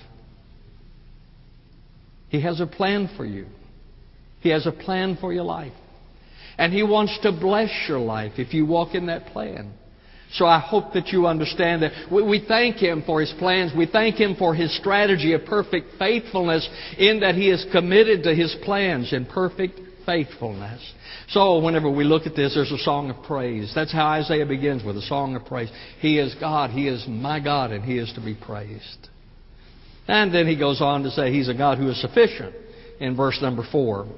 He 2.31 2.41
has 2.41 2.61
a 2.61 2.67
plan 2.67 3.11
for 3.17 3.27
you. 3.27 3.47
He 4.41 4.49
has 4.49 4.67
a 4.67 4.73
plan 4.73 5.19
for 5.21 5.33
your 5.33 5.45
life. 5.45 5.73
And 6.57 6.73
He 6.73 6.83
wants 6.83 7.19
to 7.23 7.33
bless 7.33 7.71
your 7.89 7.99
life 7.99 8.33
if 8.39 8.55
you 8.55 8.65
walk 8.65 8.95
in 8.95 9.07
that 9.07 9.27
plan. 9.27 9.73
So 10.33 10.47
I 10.47 10.61
hope 10.61 10.93
that 10.95 11.09
you 11.09 11.27
understand 11.27 11.83
that. 11.83 11.93
We 12.11 12.45
thank 12.47 12.77
Him 12.77 13.03
for 13.05 13.21
His 13.21 13.35
plans. 13.39 13.73
We 13.77 13.87
thank 13.87 14.17
Him 14.17 14.37
for 14.39 14.55
His 14.55 14.75
strategy 14.79 15.33
of 15.33 15.45
perfect 15.45 15.99
faithfulness 15.99 16.69
in 16.97 17.21
that 17.21 17.35
He 17.35 17.51
is 17.51 17.67
committed 17.73 18.23
to 18.23 18.35
His 18.35 18.57
plans 18.65 19.13
in 19.13 19.27
perfect 19.27 19.81
faithfulness. 20.07 20.81
So 21.31 21.59
whenever 21.59 21.91
we 21.91 22.05
look 22.05 22.27
at 22.27 22.37
this, 22.37 22.55
there's 22.55 22.71
a 22.71 22.79
song 22.79 23.11
of 23.11 23.25
praise. 23.25 23.73
That's 23.75 23.93
how 23.93 24.07
Isaiah 24.07 24.47
begins 24.47 24.85
with 24.85 24.97
a 24.97 25.03
song 25.03 25.35
of 25.35 25.45
praise. 25.47 25.71
He 25.99 26.19
is 26.19 26.35
God. 26.39 26.71
He 26.71 26.87
is 26.87 27.05
my 27.09 27.41
God, 27.41 27.73
and 27.73 27.85
He 27.85 27.99
is 27.99 28.13
to 28.15 28.21
be 28.21 28.35
praised. 28.35 29.10
And 30.11 30.35
then 30.35 30.49
he 30.49 30.57
goes 30.57 30.81
on 30.81 31.05
to 31.05 31.11
say 31.13 31.33
He's 31.33 31.49
a 31.49 31.55
God 31.55 31.79
who 31.79 31.89
is 31.89 32.01
sufficient 32.01 32.53
in 32.99 33.17
verse 33.17 33.39
number 33.41 33.63
four. 33.71 34.09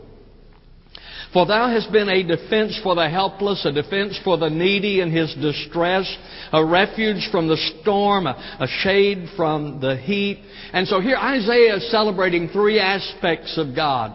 For 1.34 1.44
thou 1.44 1.68
hast 1.68 1.92
been 1.92 2.08
a 2.08 2.22
defense 2.22 2.80
for 2.82 2.94
the 2.94 3.10
helpless, 3.10 3.66
a 3.66 3.72
defense 3.72 4.18
for 4.24 4.38
the 4.38 4.48
needy 4.48 5.00
in 5.00 5.10
his 5.10 5.34
distress, 5.34 6.04
a 6.50 6.64
refuge 6.64 7.28
from 7.30 7.46
the 7.46 7.58
storm, 7.80 8.26
a, 8.26 8.66
shade 8.82 9.28
from 9.36 9.80
the 9.80 9.96
heat. 9.96 10.42
And 10.72 10.88
so 10.88 11.00
here 11.00 11.16
Isaiah 11.16 11.76
is 11.76 11.90
celebrating 11.90 12.48
three 12.48 12.78
aspects 12.78 13.58
of 13.58 13.74
God. 13.74 14.12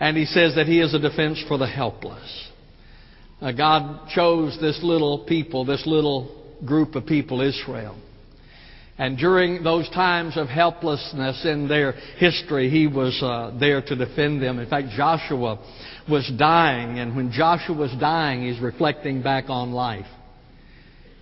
And 0.00 0.16
he 0.16 0.24
says 0.24 0.56
that 0.56 0.66
he 0.66 0.80
is 0.80 0.92
a 0.92 0.98
defense 1.00 1.42
for 1.46 1.58
the 1.58 1.66
helpless. 1.66 2.48
Uh, 3.40 3.52
God 3.52 4.08
chose 4.08 4.58
this 4.60 4.80
little 4.82 5.24
people, 5.24 5.64
this 5.64 5.84
little 5.86 6.56
group 6.64 6.96
of 6.96 7.06
people, 7.06 7.40
Israel. 7.40 7.96
And 8.98 9.16
during 9.16 9.62
those 9.62 9.88
times 9.90 10.36
of 10.36 10.48
helplessness 10.48 11.44
in 11.44 11.68
their 11.68 11.92
history, 11.92 12.68
he 12.68 12.88
was 12.88 13.18
uh, 13.22 13.56
there 13.58 13.80
to 13.80 13.94
defend 13.94 14.42
them. 14.42 14.58
In 14.58 14.68
fact, 14.68 14.88
Joshua 14.96 15.58
was 16.10 16.30
dying, 16.36 16.98
and 16.98 17.14
when 17.14 17.30
Joshua 17.30 17.76
was 17.76 17.94
dying, 18.00 18.42
he's 18.42 18.60
reflecting 18.60 19.22
back 19.22 19.44
on 19.48 19.70
life. 19.70 20.06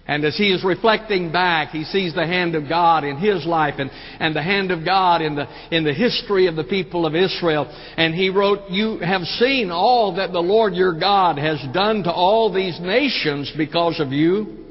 And 0.08 0.24
as 0.24 0.36
he 0.36 0.52
is 0.52 0.64
reflecting 0.64 1.32
back, 1.32 1.70
he 1.70 1.82
sees 1.82 2.14
the 2.14 2.26
hand 2.26 2.54
of 2.54 2.68
God 2.68 3.02
in 3.02 3.16
his 3.16 3.44
life 3.44 3.74
and, 3.78 3.90
and 4.20 4.34
the 4.36 4.42
hand 4.42 4.70
of 4.70 4.84
God 4.84 5.20
in 5.20 5.34
the, 5.34 5.46
in 5.76 5.82
the 5.82 5.92
history 5.92 6.46
of 6.46 6.54
the 6.54 6.64
people 6.64 7.06
of 7.06 7.16
Israel. 7.16 7.66
And 7.96 8.14
he 8.14 8.30
wrote, 8.30 8.70
You 8.70 8.98
have 8.98 9.22
seen 9.22 9.72
all 9.72 10.14
that 10.14 10.32
the 10.32 10.38
Lord 10.38 10.74
your 10.74 10.98
God 10.98 11.38
has 11.38 11.58
done 11.74 12.04
to 12.04 12.12
all 12.12 12.52
these 12.52 12.78
nations 12.80 13.52
because 13.56 13.98
of 13.98 14.12
you. 14.12 14.65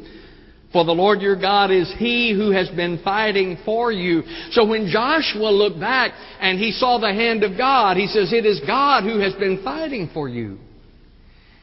For 0.71 0.83
the 0.83 0.91
Lord 0.91 1.21
your 1.21 1.39
God 1.39 1.71
is 1.71 1.93
He 1.97 2.33
who 2.33 2.51
has 2.51 2.67
been 2.69 3.01
fighting 3.03 3.57
for 3.63 3.91
you. 3.91 4.23
So 4.51 4.65
when 4.65 4.89
Joshua 4.89 5.49
looked 5.49 5.79
back 5.79 6.11
and 6.39 6.59
he 6.59 6.71
saw 6.71 6.97
the 6.97 7.13
hand 7.13 7.43
of 7.43 7.57
God, 7.57 7.97
he 7.97 8.07
says, 8.07 8.33
It 8.33 8.45
is 8.45 8.59
God 8.67 9.03
who 9.03 9.19
has 9.19 9.33
been 9.35 9.63
fighting 9.63 10.09
for 10.13 10.27
you. 10.27 10.57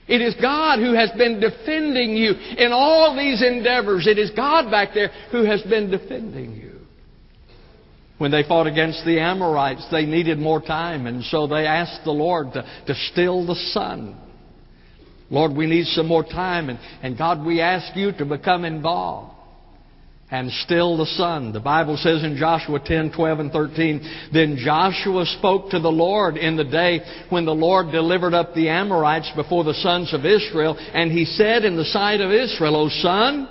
It 0.08 0.20
is 0.20 0.34
God 0.40 0.78
who 0.78 0.94
has 0.94 1.10
been 1.12 1.40
defending 1.40 2.16
you 2.16 2.32
in 2.32 2.72
all 2.72 3.16
these 3.16 3.42
endeavors. 3.42 4.06
It 4.06 4.18
is 4.18 4.30
God 4.30 4.70
back 4.70 4.90
there 4.94 5.10
who 5.30 5.44
has 5.44 5.62
been 5.62 5.90
defending 5.90 6.54
you. 6.54 6.72
When 8.18 8.30
they 8.30 8.42
fought 8.42 8.66
against 8.66 9.04
the 9.04 9.18
Amorites, 9.18 9.86
they 9.90 10.06
needed 10.06 10.38
more 10.38 10.60
time, 10.60 11.06
and 11.06 11.24
so 11.24 11.46
they 11.46 11.66
asked 11.66 12.04
the 12.04 12.12
Lord 12.12 12.52
to, 12.52 12.62
to 12.86 12.94
still 13.10 13.46
the 13.46 13.56
sun. 13.72 14.16
Lord, 15.32 15.56
we 15.56 15.66
need 15.66 15.86
some 15.86 16.06
more 16.06 16.22
time. 16.22 16.68
And, 16.68 16.78
and 17.02 17.18
God, 17.18 17.44
we 17.44 17.60
ask 17.60 17.96
you 17.96 18.12
to 18.12 18.24
become 18.24 18.64
involved 18.64 19.32
and 20.30 20.50
still 20.64 20.96
the 20.96 21.06
sun. 21.06 21.52
The 21.52 21.60
Bible 21.60 21.96
says 21.96 22.22
in 22.22 22.36
Joshua 22.36 22.80
10, 22.84 23.12
12, 23.14 23.38
and 23.38 23.52
13, 23.52 24.30
Then 24.32 24.56
Joshua 24.56 25.26
spoke 25.26 25.70
to 25.70 25.78
the 25.78 25.90
Lord 25.90 26.36
in 26.36 26.56
the 26.56 26.64
day 26.64 27.00
when 27.30 27.44
the 27.44 27.54
Lord 27.54 27.92
delivered 27.92 28.34
up 28.34 28.54
the 28.54 28.68
Amorites 28.68 29.30
before 29.36 29.64
the 29.64 29.74
sons 29.74 30.14
of 30.14 30.24
Israel, 30.24 30.76
and 30.94 31.10
he 31.10 31.24
said 31.24 31.64
in 31.64 31.76
the 31.76 31.84
sight 31.84 32.20
of 32.20 32.30
Israel, 32.30 32.76
O 32.76 32.88
sun, 32.88 33.48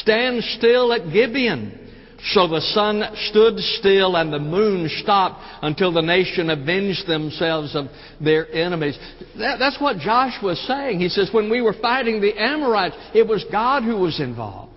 stand 0.00 0.42
still 0.58 0.92
at 0.92 1.12
Gibeon. 1.12 1.89
So 2.24 2.46
the 2.46 2.60
sun 2.60 3.02
stood 3.30 3.58
still 3.58 4.16
and 4.16 4.32
the 4.32 4.38
moon 4.38 4.88
stopped 5.02 5.42
until 5.62 5.92
the 5.92 6.02
nation 6.02 6.50
avenged 6.50 7.06
themselves 7.06 7.74
of 7.74 7.86
their 8.20 8.50
enemies. 8.52 8.98
That, 9.38 9.58
that's 9.58 9.80
what 9.80 9.98
Joshua 9.98 10.52
is 10.52 10.66
saying. 10.66 11.00
He 11.00 11.08
says, 11.08 11.30
when 11.32 11.50
we 11.50 11.60
were 11.60 11.72
fighting 11.72 12.20
the 12.20 12.38
Amorites, 12.38 12.96
it 13.14 13.26
was 13.26 13.44
God 13.50 13.84
who 13.84 13.96
was 13.96 14.20
involved. 14.20 14.69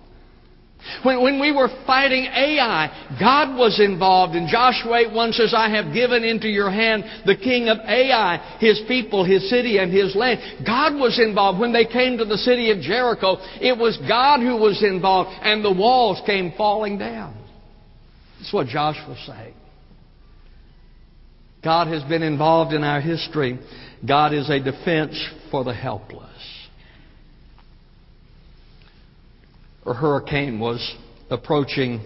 When, 1.02 1.22
when 1.22 1.40
we 1.40 1.52
were 1.52 1.68
fighting 1.86 2.24
Ai, 2.24 3.16
God 3.18 3.56
was 3.56 3.80
involved. 3.80 4.34
And 4.34 4.48
Joshua 4.48 5.08
8 5.08 5.12
1 5.12 5.32
says, 5.32 5.54
I 5.56 5.70
have 5.70 5.94
given 5.94 6.24
into 6.24 6.48
your 6.48 6.70
hand 6.70 7.04
the 7.24 7.36
king 7.36 7.68
of 7.68 7.78
Ai, 7.78 8.58
his 8.60 8.80
people, 8.86 9.24
his 9.24 9.48
city, 9.48 9.78
and 9.78 9.92
his 9.92 10.14
land. 10.14 10.64
God 10.66 10.94
was 10.94 11.18
involved. 11.18 11.58
When 11.58 11.72
they 11.72 11.86
came 11.86 12.18
to 12.18 12.24
the 12.24 12.38
city 12.38 12.70
of 12.70 12.80
Jericho, 12.80 13.36
it 13.60 13.76
was 13.76 13.98
God 14.08 14.40
who 14.40 14.56
was 14.56 14.82
involved, 14.82 15.30
and 15.42 15.64
the 15.64 15.72
walls 15.72 16.20
came 16.26 16.52
falling 16.56 16.98
down. 16.98 17.36
That's 18.38 18.52
what 18.52 18.66
Joshua 18.66 19.16
saying. 19.26 19.54
God 21.62 21.86
has 21.86 22.02
been 22.04 22.22
involved 22.22 22.74
in 22.74 22.84
our 22.84 23.00
history. 23.00 23.58
God 24.06 24.34
is 24.34 24.50
a 24.50 24.60
defense 24.60 25.18
for 25.50 25.64
the 25.64 25.72
helpless. 25.72 26.33
A 29.86 29.92
hurricane 29.92 30.60
was 30.60 30.94
approaching, 31.28 32.00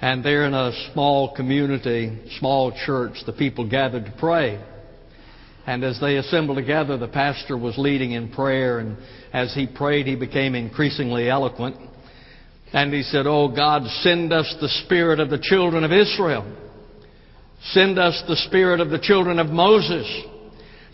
and 0.00 0.24
there 0.24 0.44
in 0.44 0.54
a 0.54 0.70
small 0.92 1.34
community, 1.34 2.16
small 2.38 2.72
church, 2.86 3.14
the 3.26 3.32
people 3.32 3.68
gathered 3.68 4.04
to 4.04 4.14
pray. 4.16 4.64
And 5.66 5.82
as 5.82 5.98
they 6.00 6.16
assembled 6.16 6.56
together, 6.56 6.96
the 6.96 7.08
pastor 7.08 7.58
was 7.58 7.76
leading 7.76 8.12
in 8.12 8.30
prayer, 8.30 8.78
and 8.78 8.96
as 9.32 9.52
he 9.54 9.66
prayed, 9.66 10.06
he 10.06 10.14
became 10.14 10.54
increasingly 10.54 11.28
eloquent. 11.28 11.76
And 12.72 12.94
he 12.94 13.02
said, 13.02 13.26
Oh 13.26 13.48
God, 13.48 13.82
send 14.02 14.32
us 14.32 14.54
the 14.60 14.68
spirit 14.84 15.18
of 15.18 15.30
the 15.30 15.40
children 15.42 15.82
of 15.82 15.90
Israel. 15.90 16.46
Send 17.72 17.98
us 17.98 18.22
the 18.28 18.36
spirit 18.36 18.78
of 18.78 18.90
the 18.90 19.00
children 19.00 19.40
of 19.40 19.48
Moses. 19.48 20.06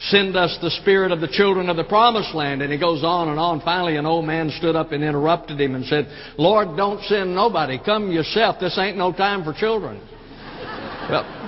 Send 0.00 0.36
us 0.36 0.58
the 0.60 0.70
spirit 0.70 1.12
of 1.12 1.20
the 1.20 1.28
children 1.28 1.68
of 1.68 1.76
the 1.76 1.84
promised 1.84 2.34
land. 2.34 2.62
And 2.62 2.72
he 2.72 2.78
goes 2.78 3.04
on 3.04 3.28
and 3.28 3.38
on. 3.38 3.60
Finally, 3.60 3.96
an 3.96 4.06
old 4.06 4.24
man 4.24 4.50
stood 4.58 4.76
up 4.76 4.92
and 4.92 5.04
interrupted 5.04 5.60
him 5.60 5.74
and 5.74 5.84
said, 5.86 6.06
Lord, 6.36 6.76
don't 6.76 7.02
send 7.04 7.34
nobody. 7.34 7.78
Come 7.84 8.10
yourself. 8.10 8.56
This 8.60 8.78
ain't 8.78 8.96
no 8.96 9.12
time 9.12 9.44
for 9.44 9.52
children. 9.52 10.00
well, 11.08 11.44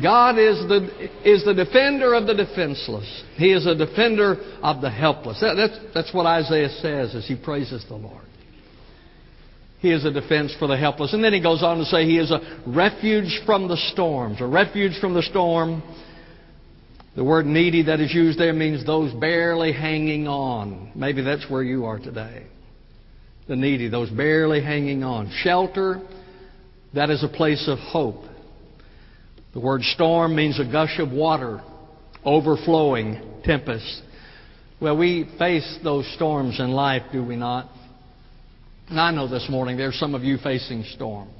God 0.00 0.38
is 0.38 0.56
the, 0.68 1.10
is 1.24 1.44
the 1.44 1.52
defender 1.52 2.14
of 2.14 2.26
the 2.26 2.34
defenseless. 2.34 3.24
He 3.36 3.52
is 3.52 3.66
a 3.66 3.74
defender 3.74 4.36
of 4.62 4.80
the 4.80 4.90
helpless. 4.90 5.40
That, 5.40 5.54
that's, 5.54 5.78
that's 5.94 6.14
what 6.14 6.26
Isaiah 6.26 6.70
says 6.80 7.14
as 7.14 7.26
he 7.26 7.36
praises 7.36 7.84
the 7.88 7.96
Lord. 7.96 8.24
He 9.80 9.90
is 9.90 10.04
a 10.04 10.12
defense 10.12 10.54
for 10.58 10.68
the 10.68 10.76
helpless. 10.76 11.12
And 11.12 11.22
then 11.22 11.32
he 11.32 11.42
goes 11.42 11.62
on 11.62 11.78
to 11.78 11.84
say 11.84 12.04
he 12.04 12.18
is 12.18 12.30
a 12.30 12.62
refuge 12.66 13.42
from 13.44 13.68
the 13.68 13.76
storms. 13.92 14.40
A 14.40 14.46
refuge 14.46 14.98
from 15.00 15.12
the 15.12 15.22
storm. 15.22 15.82
The 17.14 17.24
word 17.24 17.44
needy 17.44 17.82
that 17.84 18.00
is 18.00 18.12
used 18.14 18.38
there 18.38 18.54
means 18.54 18.86
those 18.86 19.12
barely 19.12 19.72
hanging 19.72 20.26
on. 20.26 20.92
Maybe 20.94 21.22
that's 21.22 21.44
where 21.50 21.62
you 21.62 21.84
are 21.84 21.98
today. 21.98 22.46
The 23.48 23.56
needy, 23.56 23.88
those 23.88 24.08
barely 24.08 24.62
hanging 24.62 25.04
on. 25.04 25.30
Shelter, 25.42 26.00
that 26.94 27.10
is 27.10 27.22
a 27.22 27.28
place 27.28 27.68
of 27.68 27.78
hope. 27.78 28.24
The 29.52 29.60
word 29.60 29.82
storm 29.82 30.34
means 30.34 30.58
a 30.58 30.64
gush 30.64 30.98
of 30.98 31.10
water, 31.10 31.60
overflowing, 32.24 33.20
tempest. 33.44 34.02
Well, 34.80 34.96
we 34.96 35.28
face 35.38 35.78
those 35.84 36.10
storms 36.14 36.58
in 36.60 36.70
life, 36.70 37.02
do 37.12 37.22
we 37.22 37.36
not? 37.36 37.68
And 38.88 38.98
I 38.98 39.10
know 39.10 39.28
this 39.28 39.48
morning 39.50 39.76
there's 39.76 39.98
some 39.98 40.14
of 40.14 40.22
you 40.22 40.38
facing 40.38 40.84
storms. 40.84 41.30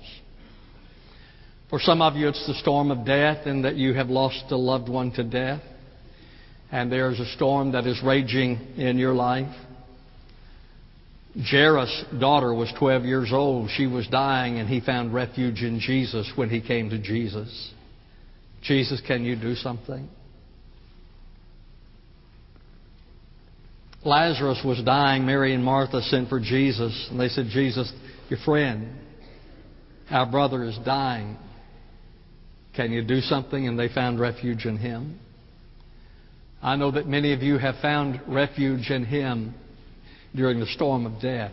For 1.72 1.80
some 1.80 2.02
of 2.02 2.16
you, 2.16 2.28
it's 2.28 2.46
the 2.46 2.52
storm 2.52 2.90
of 2.90 3.06
death 3.06 3.46
and 3.46 3.64
that 3.64 3.76
you 3.76 3.94
have 3.94 4.10
lost 4.10 4.44
a 4.50 4.56
loved 4.58 4.90
one 4.90 5.10
to 5.12 5.24
death. 5.24 5.62
And 6.70 6.92
there's 6.92 7.18
a 7.18 7.24
storm 7.34 7.72
that 7.72 7.86
is 7.86 7.98
raging 8.04 8.58
in 8.76 8.98
your 8.98 9.14
life. 9.14 9.48
Jairus' 11.34 12.04
daughter 12.20 12.52
was 12.52 12.70
12 12.78 13.06
years 13.06 13.30
old. 13.32 13.70
She 13.74 13.86
was 13.86 14.06
dying, 14.08 14.58
and 14.58 14.68
he 14.68 14.80
found 14.80 15.14
refuge 15.14 15.62
in 15.62 15.80
Jesus 15.80 16.30
when 16.36 16.50
he 16.50 16.60
came 16.60 16.90
to 16.90 16.98
Jesus. 16.98 17.72
Jesus, 18.62 19.00
can 19.06 19.24
you 19.24 19.34
do 19.34 19.54
something? 19.54 20.10
Lazarus 24.04 24.60
was 24.62 24.82
dying. 24.84 25.24
Mary 25.24 25.54
and 25.54 25.64
Martha 25.64 26.02
sent 26.02 26.28
for 26.28 26.38
Jesus, 26.38 27.08
and 27.10 27.18
they 27.18 27.28
said, 27.28 27.46
Jesus, 27.50 27.90
your 28.28 28.40
friend, 28.44 28.94
our 30.10 30.30
brother 30.30 30.64
is 30.64 30.78
dying. 30.84 31.38
Can 32.74 32.92
you 32.92 33.02
do 33.02 33.20
something? 33.20 33.66
And 33.66 33.78
they 33.78 33.88
found 33.88 34.18
refuge 34.18 34.64
in 34.64 34.78
him. 34.78 35.18
I 36.62 36.76
know 36.76 36.92
that 36.92 37.06
many 37.06 37.32
of 37.32 37.42
you 37.42 37.58
have 37.58 37.76
found 37.82 38.20
refuge 38.26 38.90
in 38.90 39.04
him 39.04 39.54
during 40.34 40.60
the 40.60 40.66
storm 40.66 41.06
of 41.06 41.20
death. 41.20 41.52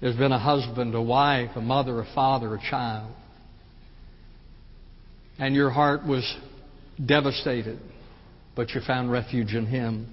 There's 0.00 0.16
been 0.16 0.32
a 0.32 0.38
husband, 0.38 0.94
a 0.94 1.02
wife, 1.02 1.50
a 1.56 1.60
mother, 1.60 2.00
a 2.00 2.14
father, 2.14 2.54
a 2.54 2.58
child. 2.70 3.12
And 5.38 5.54
your 5.54 5.70
heart 5.70 6.06
was 6.06 6.36
devastated, 7.04 7.78
but 8.56 8.70
you 8.70 8.80
found 8.86 9.10
refuge 9.10 9.54
in 9.54 9.66
him. 9.66 10.06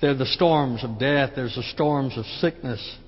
There 0.00 0.10
are 0.10 0.16
the 0.16 0.26
storms 0.26 0.84
of 0.84 0.98
death, 0.98 1.32
there's 1.34 1.54
the 1.54 1.62
storms 1.74 2.16
of 2.18 2.26
sickness. 2.40 2.98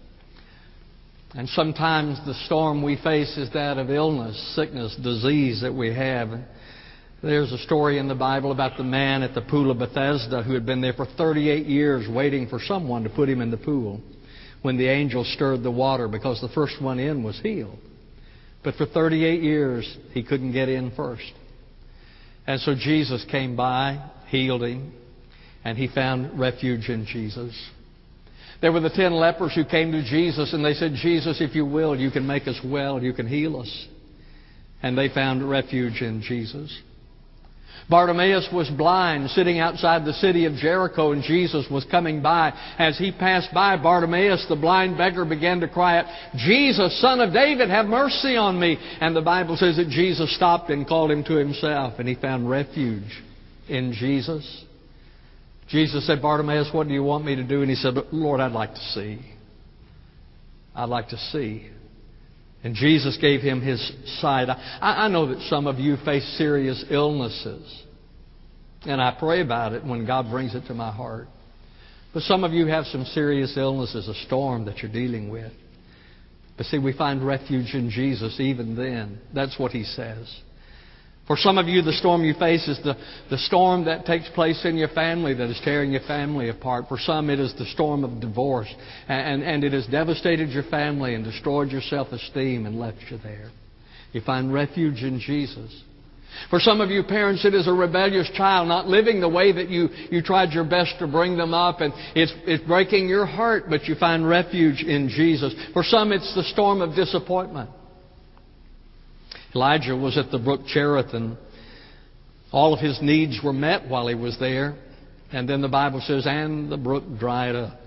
And 1.37 1.47
sometimes 1.51 2.19
the 2.25 2.33
storm 2.47 2.83
we 2.83 2.97
face 2.97 3.37
is 3.37 3.53
that 3.53 3.77
of 3.77 3.91
illness, 3.91 4.55
sickness, 4.57 4.97
disease 4.97 5.61
that 5.61 5.75
we 5.75 5.95
have. 5.95 6.31
There's 7.23 7.53
a 7.53 7.59
story 7.59 7.99
in 7.99 8.09
the 8.09 8.15
Bible 8.15 8.53
about 8.53 8.79
the 8.79 8.85
man 8.85 9.23
at 9.23 9.35
the 9.35 9.43
pool 9.43 9.71
of 9.71 9.79
Bethesda 9.79 10.43
who 10.43 10.55
had 10.55 10.65
been 10.65 10.81
there 10.81 10.95
for 10.95 11.05
38 11.05 11.67
years 11.67 12.09
waiting 12.09 12.49
for 12.49 12.59
someone 12.59 13.05
to 13.05 13.11
put 13.11 13.29
him 13.29 13.43
in 13.43 13.51
the 13.51 13.59
pool 13.59 14.01
when 14.63 14.79
the 14.79 14.89
angel 14.89 15.25
stirred 15.25 15.63
the 15.63 15.71
water 15.71 16.09
because 16.09 16.41
the 16.41 16.49
first 16.49 16.81
one 16.81 16.99
in 16.99 17.23
was 17.23 17.39
healed. 17.41 17.79
But 18.65 18.77
for 18.77 18.87
38 18.87 19.43
years, 19.43 19.99
he 20.13 20.23
couldn't 20.23 20.53
get 20.53 20.71
in 20.71 20.91
first. 20.97 21.33
And 22.47 22.63
so 22.63 22.75
Jesus 22.75 23.27
came 23.31 23.57
by, 23.57 24.11
healed 24.29 24.63
him, 24.63 24.95
and 25.65 25.77
he 25.77 25.87
found 25.87 26.41
refuge 26.41 26.89
in 26.89 27.05
Jesus. 27.05 27.55
There 28.61 28.73
were 28.73 28.81
the 28.81 28.91
ten 28.91 29.13
lepers 29.13 29.55
who 29.55 29.65
came 29.65 29.93
to 29.93 30.03
Jesus 30.03 30.53
and 30.53 30.65
they 30.65 30.75
said, 30.75 30.95
Jesus, 30.95 31.41
if 31.41 31.55
you 31.55 31.65
will, 31.65 31.97
you 31.97 32.11
can 32.11 32.27
make 32.27 32.49
us 32.49 32.59
well, 32.65 33.03
you 33.03 33.13
can 33.13 33.27
heal 33.27 33.61
us. 33.61 33.87
And 34.83 34.97
they 34.97 35.09
found 35.09 35.49
refuge 35.49 36.01
in 36.01 36.23
Jesus. 36.23 36.81
Bartimaeus 37.89 38.49
was 38.53 38.69
blind, 38.71 39.31
sitting 39.31 39.61
outside 39.61 40.05
the 40.05 40.13
city 40.15 40.45
of 40.47 40.55
Jericho, 40.55 41.13
and 41.13 41.23
Jesus 41.23 41.67
was 41.71 41.85
coming 41.89 42.21
by. 42.21 42.53
As 42.79 42.99
he 42.99 43.13
passed 43.13 43.55
by 43.55 43.77
Bartimaeus, 43.77 44.47
the 44.49 44.57
blind 44.57 44.99
beggar 44.99 45.25
began 45.25 45.61
to 45.61 45.69
cry 45.69 45.99
out, 45.99 46.07
Jesus, 46.37 47.01
son 47.01 47.21
of 47.21 47.33
David, 47.33 47.71
have 47.71 47.87
mercy 47.87 48.37
on 48.37 48.59
me. 48.59 48.77
And 49.01 49.15
the 49.15 49.23
Bible 49.23 49.57
says 49.57 49.77
that 49.77 49.89
Jesus 49.89 50.35
stopped 50.35 50.71
and 50.71 50.87
called 50.87 51.13
him 51.13 51.23
to 51.25 51.35
himself, 51.35 51.99
and 51.99 52.09
he 52.09 52.17
found 52.17 52.51
refuge 52.51 53.23
in 53.69 53.93
Jesus. 53.93 54.65
Jesus 55.69 56.07
said, 56.07 56.23
Bartimaeus, 56.23 56.71
what 56.73 56.87
do 56.87 56.95
you 56.95 57.03
want 57.03 57.25
me 57.25 57.35
to 57.37 57.45
do? 57.45 57.63
And 57.63 57.71
he 57.71 57.77
said, 57.77 57.95
Lord, 58.13 58.41
I'd 58.41 58.53
like 58.53 58.75
to 58.75 58.81
see. 58.81 59.21
I'd 60.75 60.89
like 60.89 61.09
to 61.09 61.17
see. 61.17 61.69
And 62.63 62.75
Jesus 62.75 63.19
gave 63.21 63.41
him 63.41 63.61
his 63.61 63.81
sight. 64.21 64.49
I, 64.49 65.05
I 65.05 65.09
know 65.09 65.27
that 65.29 65.41
some 65.49 65.67
of 65.67 65.79
you 65.79 65.97
face 66.05 66.25
serious 66.39 66.85
illnesses. 66.91 67.83
And 68.83 69.01
I 69.01 69.17
pray 69.19 69.41
about 69.41 69.73
it 69.73 69.85
when 69.85 70.07
God 70.07 70.31
brings 70.31 70.55
it 70.55 70.67
to 70.69 70.75
my 70.75 70.93
heart. 70.93 71.29
But 72.15 72.23
some 72.23 72.45
of 72.45 72.53
you 72.53 72.67
have 72.67 72.87
some 72.87 73.05
serious 73.05 73.57
illnesses, 73.57 74.09
a 74.09 74.15
storm 74.27 74.65
that 74.67 74.79
you're 74.79 74.93
dealing 74.93 75.29
with. 75.29 75.53
But 76.57 76.67
see, 76.67 76.79
we 76.79 76.93
find 76.93 77.27
refuge 77.27 77.75
in 77.75 77.91
Jesus 77.91 78.41
even 78.41 78.77
then. 78.77 79.21
That's 79.35 79.59
what 79.59 79.73
he 79.73 79.85
says. 79.85 80.35
For 81.27 81.37
some 81.37 81.59
of 81.59 81.67
you, 81.67 81.83
the 81.83 81.93
storm 81.93 82.25
you 82.25 82.35
face 82.35 82.69
is 82.69 82.79
the, 82.85 82.95
the 83.31 83.39
storm 83.39 83.87
that 83.87 84.07
takes 84.07 84.29
place 84.31 84.65
in 84.65 84.77
your 84.77 84.89
family 84.89 85.35
that 85.35 85.51
is 85.51 85.61
tearing 85.65 85.91
your 85.91 86.03
family 86.03 86.51
apart. 86.51 86.85
For 86.89 86.99
some, 86.99 87.31
it 87.31 87.41
is 87.41 87.53
the 87.59 87.67
storm 87.67 88.05
of 88.05 88.21
divorce. 88.21 88.73
And, 89.09 89.43
and 89.43 89.65
it 89.65 89.73
has 89.73 89.87
devastated 89.87 90.51
your 90.51 90.63
family 90.65 91.15
and 91.15 91.25
destroyed 91.25 91.71
your 91.73 91.81
self 91.81 92.13
esteem 92.13 92.65
and 92.65 92.79
left 92.79 92.99
you 93.11 93.19
there. 93.19 93.51
You 94.13 94.21
find 94.21 94.53
refuge 94.53 95.03
in 95.03 95.19
Jesus. 95.19 95.83
For 96.51 96.61
some 96.61 96.81
of 96.81 96.91
you 96.91 97.03
parents, 97.03 97.45
it 97.45 97.55
is 97.55 97.67
a 97.67 97.73
rebellious 97.73 98.31
child 98.35 98.69
not 98.69 98.87
living 98.87 99.21
the 99.21 99.29
way 99.29 99.53
that 99.53 99.69
you, 99.69 99.89
you 100.11 100.23
tried 100.23 100.53
your 100.53 100.65
best 100.65 100.95
to 100.99 101.07
bring 101.07 101.37
them 101.37 101.55
up, 101.55 101.81
and 101.81 101.93
it's, 102.15 102.33
it's 102.47 102.65
breaking 102.65 103.09
your 103.09 103.27
heart, 103.27 103.65
but 103.69 103.85
you 103.85 103.95
find 103.95 104.29
refuge 104.29 104.83
in 104.83 105.09
Jesus. 105.09 105.55
For 105.73 105.83
some, 105.83 106.13
it's 106.13 106.35
the 106.35 106.45
storm 106.45 106.83
of 106.83 106.95
disappointment. 106.95 107.71
Elijah 109.55 109.97
was 109.97 110.19
at 110.19 110.31
the 110.31 110.39
brook 110.39 110.67
Cherith, 110.67 111.15
and 111.15 111.37
all 112.53 112.75
of 112.75 112.81
his 112.81 112.99
needs 113.03 113.41
were 113.43 113.53
met 113.53 113.89
while 113.89 114.09
he 114.09 114.15
was 114.15 114.39
there. 114.39 114.77
And 115.33 115.49
then 115.49 115.61
the 115.61 115.69
Bible 115.69 116.01
says, 116.07 116.27
and 116.27 116.71
the 116.71 116.77
brook 116.77 117.05
dried 117.19 117.57
up. 117.57 117.79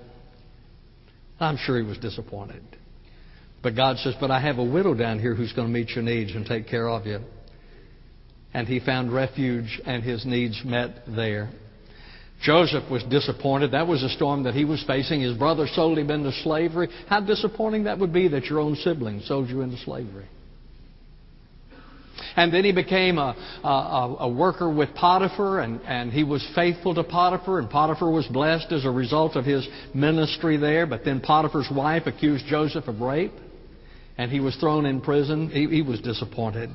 I'm 1.39 1.57
sure 1.57 1.77
he 1.77 1.87
was 1.87 1.97
disappointed. 1.97 2.63
But 3.61 3.75
God 3.75 3.97
says, 3.97 4.15
But 4.19 4.31
I 4.31 4.41
have 4.41 4.57
a 4.57 4.63
widow 4.63 4.93
down 4.93 5.19
here 5.19 5.35
who's 5.35 5.53
going 5.53 5.67
to 5.67 5.73
meet 5.73 5.89
your 5.89 6.03
needs 6.03 6.35
and 6.35 6.45
take 6.45 6.67
care 6.67 6.89
of 6.89 7.05
you. 7.05 7.19
And 8.53 8.67
he 8.67 8.79
found 8.79 9.13
refuge 9.13 9.79
and 9.85 10.03
his 10.03 10.25
needs 10.25 10.61
met 10.65 11.03
there. 11.07 11.49
Joseph 12.41 12.89
was 12.89 13.03
disappointed. 13.03 13.71
That 13.71 13.87
was 13.87 14.01
a 14.01 14.09
storm 14.09 14.43
that 14.43 14.53
he 14.53 14.63
was 14.63 14.83
facing. 14.87 15.21
His 15.21 15.37
brother 15.37 15.67
sold 15.67 15.97
him 15.97 16.09
into 16.09 16.31
slavery. 16.43 16.87
How 17.07 17.19
disappointing 17.19 17.83
that 17.83 17.99
would 17.99 18.13
be 18.13 18.29
that 18.29 18.45
your 18.45 18.59
own 18.59 18.75
sibling 18.77 19.21
sold 19.25 19.49
you 19.49 19.61
into 19.61 19.77
slavery. 19.77 20.25
And 22.35 22.53
then 22.53 22.63
he 22.63 22.71
became 22.71 23.17
a, 23.17 23.35
a, 23.63 24.15
a, 24.21 24.29
worker 24.29 24.69
with 24.69 24.93
Potiphar, 24.95 25.59
and, 25.59 25.81
and 25.81 26.11
he 26.11 26.23
was 26.23 26.47
faithful 26.55 26.95
to 26.95 27.03
Potiphar, 27.03 27.59
and 27.59 27.69
Potiphar 27.69 28.09
was 28.09 28.27
blessed 28.27 28.71
as 28.71 28.85
a 28.85 28.89
result 28.89 29.35
of 29.35 29.45
his 29.45 29.67
ministry 29.93 30.57
there. 30.57 30.85
But 30.85 31.03
then 31.03 31.21
Potiphar's 31.21 31.69
wife 31.73 32.03
accused 32.05 32.45
Joseph 32.47 32.87
of 32.87 33.01
rape, 33.01 33.33
and 34.17 34.31
he 34.31 34.39
was 34.39 34.55
thrown 34.57 34.85
in 34.85 35.01
prison. 35.01 35.49
He, 35.49 35.67
he 35.67 35.81
was 35.81 36.01
disappointed. 36.01 36.69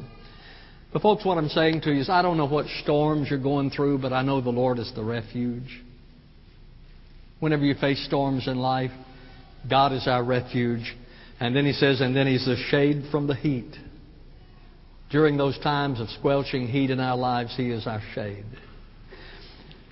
But, 0.93 1.03
folks, 1.03 1.25
what 1.25 1.39
I'm 1.39 1.49
saying 1.49 1.81
to 1.83 1.93
you 1.93 2.01
is 2.01 2.09
I 2.09 2.23
don't 2.23 2.37
know 2.37 2.47
what 2.47 2.67
storms 2.83 3.29
you're 3.29 3.43
going 3.43 3.71
through, 3.71 3.99
but 3.99 4.13
I 4.13 4.23
know 4.23 4.41
the 4.41 4.51
Lord 4.51 4.79
is 4.79 4.93
the 4.95 5.03
refuge. 5.03 5.83
Whenever 7.41 7.65
you 7.65 7.75
face 7.75 8.05
storms 8.07 8.47
in 8.47 8.59
life, 8.59 8.93
God 9.69 9.93
is 9.93 10.07
our 10.07 10.23
refuge. 10.23 10.95
And 11.41 11.55
then 11.55 11.67
he 11.67 11.73
says, 11.73 12.01
and 12.01 12.15
then 12.15 12.27
he's 12.27 12.47
the 12.47 12.57
shade 12.71 13.05
from 13.11 13.27
the 13.27 13.35
heat. 13.35 13.75
During 15.11 15.37
those 15.37 15.59
times 15.59 16.01
of 16.01 16.09
squelching 16.11 16.67
heat 16.67 16.91
in 16.91 17.01
our 17.01 17.17
lives, 17.17 17.55
he 17.57 17.71
is 17.71 17.87
our 17.87 18.03
shade. 18.15 18.45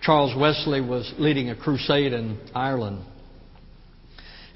Charles 0.02 0.34
Wesley 0.36 0.80
was 0.80 1.12
leading 1.18 1.50
a 1.50 1.56
crusade 1.56 2.12
in 2.12 2.38
Ireland. 2.54 3.04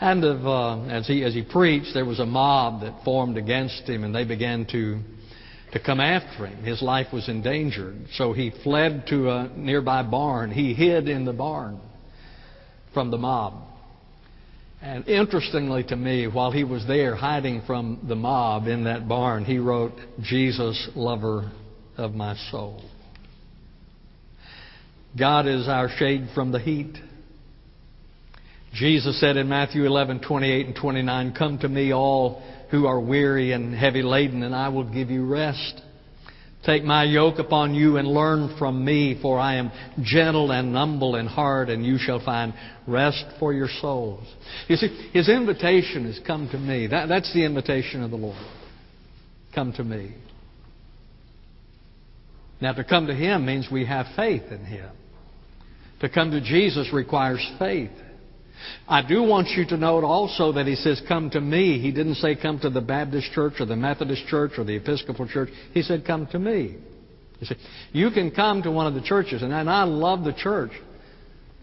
And 0.00 0.24
of, 0.24 0.46
uh, 0.46 0.82
as, 0.88 1.06
he, 1.06 1.22
as 1.24 1.34
he 1.34 1.42
preached, 1.42 1.94
there 1.94 2.04
was 2.04 2.18
a 2.18 2.26
mob 2.26 2.82
that 2.82 3.04
formed 3.04 3.38
against 3.38 3.88
him, 3.88 4.04
and 4.04 4.14
they 4.14 4.24
began 4.24 4.66
to 4.72 5.00
to 5.72 5.80
come 5.80 6.00
after 6.00 6.46
him. 6.46 6.64
His 6.64 6.80
life 6.80 7.12
was 7.12 7.28
endangered. 7.28 8.06
So 8.14 8.32
he 8.32 8.52
fled 8.62 9.06
to 9.08 9.30
a 9.30 9.48
nearby 9.56 10.02
barn. 10.02 10.50
He 10.50 10.74
hid 10.74 11.08
in 11.08 11.24
the 11.24 11.32
barn 11.32 11.80
from 12.94 13.10
the 13.10 13.18
mob. 13.18 13.62
And 14.82 15.08
interestingly 15.08 15.84
to 15.84 15.96
me, 15.96 16.26
while 16.26 16.52
he 16.52 16.64
was 16.64 16.86
there 16.86 17.16
hiding 17.16 17.62
from 17.66 18.04
the 18.08 18.14
mob 18.14 18.66
in 18.66 18.84
that 18.84 19.08
barn, 19.08 19.44
he 19.44 19.58
wrote, 19.58 19.94
Jesus, 20.22 20.88
lover 20.94 21.50
of 21.96 22.12
my 22.14 22.36
soul. 22.50 22.82
God 25.18 25.46
is 25.46 25.66
our 25.66 25.88
shade 25.88 26.28
from 26.34 26.52
the 26.52 26.58
heat. 26.58 26.94
Jesus 28.74 29.18
said 29.18 29.38
in 29.38 29.48
Matthew 29.48 29.84
11, 29.84 30.20
28 30.20 30.66
and 30.66 30.76
29, 30.76 31.34
Come 31.38 31.58
to 31.60 31.68
me, 31.68 31.92
all 31.92 32.42
who 32.70 32.86
are 32.86 33.00
weary 33.00 33.52
and 33.52 33.74
heavy 33.74 34.02
laden, 34.02 34.42
and 34.42 34.54
I 34.54 34.68
will 34.68 34.84
give 34.84 35.10
you 35.10 35.24
rest. 35.24 35.80
Take 36.66 36.82
my 36.82 37.04
yoke 37.04 37.38
upon 37.38 37.76
you 37.76 37.96
and 37.96 38.08
learn 38.08 38.56
from 38.58 38.84
me, 38.84 39.16
for 39.22 39.38
I 39.38 39.54
am 39.54 39.70
gentle 40.02 40.50
and 40.50 40.74
humble 40.74 41.14
in 41.14 41.26
heart, 41.26 41.68
and 41.68 41.86
you 41.86 41.96
shall 41.96 42.18
find 42.24 42.52
rest 42.88 43.24
for 43.38 43.52
your 43.52 43.68
souls. 43.80 44.26
You 44.66 44.74
see, 44.74 45.10
his 45.12 45.28
invitation 45.28 46.06
is 46.06 46.18
come 46.26 46.48
to 46.50 46.58
me. 46.58 46.88
That, 46.88 47.08
that's 47.08 47.32
the 47.32 47.44
invitation 47.44 48.02
of 48.02 48.10
the 48.10 48.16
Lord. 48.16 48.44
Come 49.54 49.74
to 49.74 49.84
me. 49.84 50.16
Now, 52.60 52.72
to 52.72 52.82
come 52.82 53.06
to 53.06 53.14
him 53.14 53.46
means 53.46 53.68
we 53.70 53.86
have 53.86 54.06
faith 54.16 54.50
in 54.50 54.64
him. 54.64 54.90
To 56.00 56.08
come 56.08 56.32
to 56.32 56.40
Jesus 56.40 56.92
requires 56.92 57.48
faith. 57.60 57.92
I 58.88 59.06
do 59.06 59.22
want 59.22 59.48
you 59.48 59.66
to 59.66 59.76
note 59.76 60.04
also 60.04 60.52
that 60.52 60.66
he 60.66 60.74
says, 60.76 61.02
Come 61.08 61.30
to 61.30 61.40
me. 61.40 61.80
He 61.80 61.92
didn't 61.92 62.16
say, 62.16 62.36
Come 62.36 62.58
to 62.60 62.70
the 62.70 62.80
Baptist 62.80 63.32
church 63.32 63.54
or 63.60 63.66
the 63.66 63.76
Methodist 63.76 64.26
church 64.28 64.52
or 64.58 64.64
the 64.64 64.76
Episcopal 64.76 65.28
church. 65.28 65.50
He 65.72 65.82
said, 65.82 66.04
Come 66.06 66.26
to 66.28 66.38
me. 66.38 66.76
You 67.40 67.46
see, 67.46 67.54
you 67.92 68.10
can 68.10 68.30
come 68.30 68.62
to 68.62 68.70
one 68.70 68.86
of 68.86 68.94
the 68.94 69.02
churches, 69.02 69.42
and 69.42 69.52
I 69.52 69.84
love 69.84 70.24
the 70.24 70.32
church. 70.32 70.72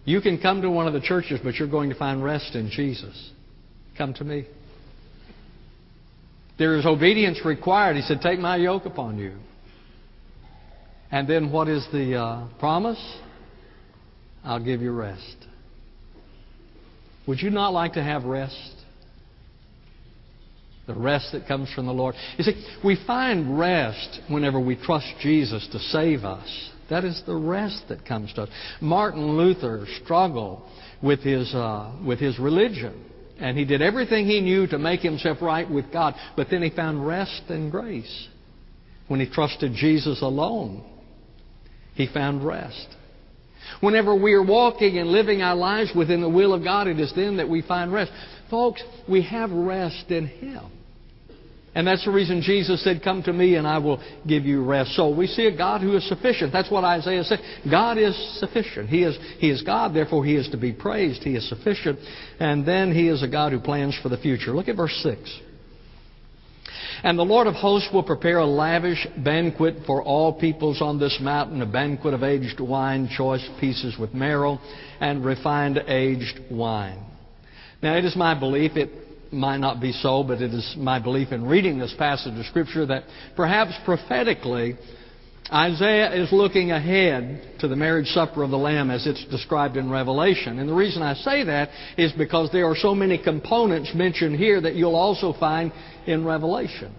You 0.05 0.21
can 0.21 0.39
come 0.39 0.61
to 0.61 0.69
one 0.69 0.87
of 0.87 0.93
the 0.93 1.01
churches, 1.01 1.39
but 1.43 1.55
you're 1.55 1.69
going 1.69 1.89
to 1.89 1.95
find 1.95 2.23
rest 2.23 2.55
in 2.55 2.69
Jesus. 2.69 3.31
Come 3.97 4.13
to 4.15 4.23
me. 4.23 4.45
There 6.59 6.77
is 6.77 6.85
obedience 6.85 7.39
required. 7.43 7.95
He 7.95 8.01
said, 8.03 8.21
Take 8.21 8.39
my 8.39 8.57
yoke 8.57 8.85
upon 8.85 9.17
you. 9.17 9.33
And 11.11 11.27
then 11.27 11.51
what 11.51 11.67
is 11.67 11.87
the 11.91 12.15
uh, 12.15 12.47
promise? 12.59 12.99
I'll 14.43 14.63
give 14.63 14.81
you 14.81 14.91
rest. 14.91 15.37
Would 17.27 17.41
you 17.41 17.49
not 17.49 17.73
like 17.73 17.93
to 17.93 18.03
have 18.03 18.23
rest? 18.25 18.71
The 20.87 20.93
rest 20.93 21.31
that 21.31 21.47
comes 21.47 21.71
from 21.73 21.85
the 21.85 21.93
Lord. 21.93 22.15
You 22.37 22.43
see, 22.43 22.65
we 22.83 22.97
find 23.07 23.57
rest 23.57 24.19
whenever 24.29 24.59
we 24.59 24.75
trust 24.75 25.07
Jesus 25.21 25.67
to 25.71 25.79
save 25.79 26.25
us. 26.25 26.69
That 26.89 27.05
is 27.05 27.21
the 27.25 27.35
rest 27.35 27.83
that 27.87 28.05
comes 28.05 28.33
to 28.33 28.43
us. 28.43 28.49
Martin 28.81 29.37
Luther 29.37 29.87
struggled 30.03 30.61
with 31.01 31.21
his, 31.21 31.53
uh, 31.55 31.93
with 32.05 32.19
his 32.19 32.37
religion. 32.37 33.05
And 33.39 33.57
he 33.57 33.65
did 33.65 33.81
everything 33.81 34.25
he 34.25 34.41
knew 34.41 34.67
to 34.67 34.77
make 34.77 34.99
himself 34.99 35.41
right 35.41 35.69
with 35.69 35.91
God. 35.91 36.15
But 36.35 36.47
then 36.51 36.61
he 36.61 36.69
found 36.69 37.05
rest 37.05 37.43
and 37.49 37.71
grace. 37.71 38.27
When 39.07 39.19
he 39.19 39.29
trusted 39.29 39.73
Jesus 39.73 40.21
alone, 40.21 40.83
he 41.95 42.07
found 42.07 42.45
rest. 42.45 42.87
Whenever 43.81 44.15
we 44.15 44.33
are 44.33 44.45
walking 44.45 44.97
and 44.97 45.09
living 45.09 45.41
our 45.41 45.55
lives 45.55 45.91
within 45.95 46.21
the 46.21 46.29
will 46.29 46.53
of 46.53 46.63
God, 46.63 46.87
it 46.87 46.99
is 46.99 47.13
then 47.15 47.37
that 47.37 47.49
we 47.49 47.61
find 47.61 47.91
rest. 47.91 48.11
Folks, 48.49 48.83
we 49.09 49.23
have 49.23 49.51
rest 49.51 50.09
in 50.09 50.27
Him. 50.27 50.71
And 51.75 51.87
that's 51.87 52.05
the 52.05 52.11
reason 52.11 52.41
Jesus 52.41 52.83
said, 52.83 53.01
Come 53.03 53.23
to 53.23 53.33
me 53.33 53.55
and 53.55 53.65
I 53.65 53.79
will 53.79 54.01
give 54.27 54.45
you 54.45 54.63
rest. 54.63 54.95
So 54.95 55.09
we 55.15 55.25
see 55.25 55.47
a 55.47 55.57
God 55.57 55.81
who 55.81 55.95
is 55.97 56.07
sufficient. 56.07 56.53
That's 56.53 56.69
what 56.69 56.83
Isaiah 56.83 57.23
said. 57.23 57.39
God 57.69 57.97
is 57.97 58.15
sufficient. 58.39 58.89
He 58.89 59.03
is, 59.03 59.17
he 59.39 59.49
is 59.49 59.63
God, 59.63 59.93
therefore 59.95 60.23
He 60.23 60.35
is 60.35 60.47
to 60.49 60.57
be 60.57 60.71
praised. 60.71 61.23
He 61.23 61.35
is 61.35 61.47
sufficient. 61.49 61.99
And 62.39 62.65
then 62.65 62.93
He 62.93 63.09
is 63.09 63.23
a 63.23 63.27
God 63.27 63.53
who 63.53 63.59
plans 63.59 63.97
for 64.03 64.09
the 64.09 64.17
future. 64.17 64.51
Look 64.51 64.67
at 64.67 64.75
verse 64.75 64.97
6. 65.01 65.39
And 67.03 67.17
the 67.17 67.23
Lord 67.23 67.47
of 67.47 67.55
hosts 67.55 67.89
will 67.93 68.03
prepare 68.03 68.37
a 68.37 68.45
lavish 68.45 69.05
banquet 69.17 69.77
for 69.85 70.03
all 70.03 70.33
peoples 70.33 70.81
on 70.81 70.99
this 70.99 71.17
mountain, 71.21 71.61
a 71.61 71.65
banquet 71.65 72.13
of 72.13 72.23
aged 72.23 72.59
wine, 72.59 73.09
choice 73.09 73.47
pieces 73.59 73.97
with 73.97 74.13
marrow, 74.13 74.59
and 74.99 75.23
refined 75.25 75.77
aged 75.87 76.39
wine. 76.51 76.99
Now, 77.81 77.97
it 77.97 78.05
is 78.05 78.15
my 78.15 78.37
belief, 78.39 78.77
it 78.77 78.89
might 79.33 79.57
not 79.57 79.81
be 79.81 79.91
so, 79.91 80.23
but 80.23 80.41
it 80.41 80.53
is 80.53 80.75
my 80.77 80.99
belief 80.99 81.31
in 81.31 81.45
reading 81.45 81.79
this 81.79 81.93
passage 81.97 82.37
of 82.37 82.45
Scripture 82.45 82.85
that 82.85 83.03
perhaps 83.35 83.73
prophetically, 83.83 84.77
Isaiah 85.51 86.13
is 86.13 86.31
looking 86.31 86.71
ahead 86.71 87.57
to 87.59 87.67
the 87.67 87.75
marriage 87.75 88.07
supper 88.07 88.43
of 88.43 88.49
the 88.49 88.57
Lamb 88.57 88.89
as 88.89 89.05
it's 89.05 89.25
described 89.25 89.75
in 89.75 89.89
Revelation. 89.89 90.59
And 90.59 90.69
the 90.69 90.73
reason 90.73 91.01
I 91.01 91.15
say 91.15 91.43
that 91.43 91.69
is 91.97 92.11
because 92.13 92.49
there 92.51 92.67
are 92.67 92.75
so 92.75 92.95
many 92.95 93.21
components 93.21 93.91
mentioned 93.93 94.37
here 94.37 94.61
that 94.61 94.75
you'll 94.75 94.95
also 94.95 95.33
find 95.33 95.71
in 96.07 96.25
Revelation. 96.25 96.95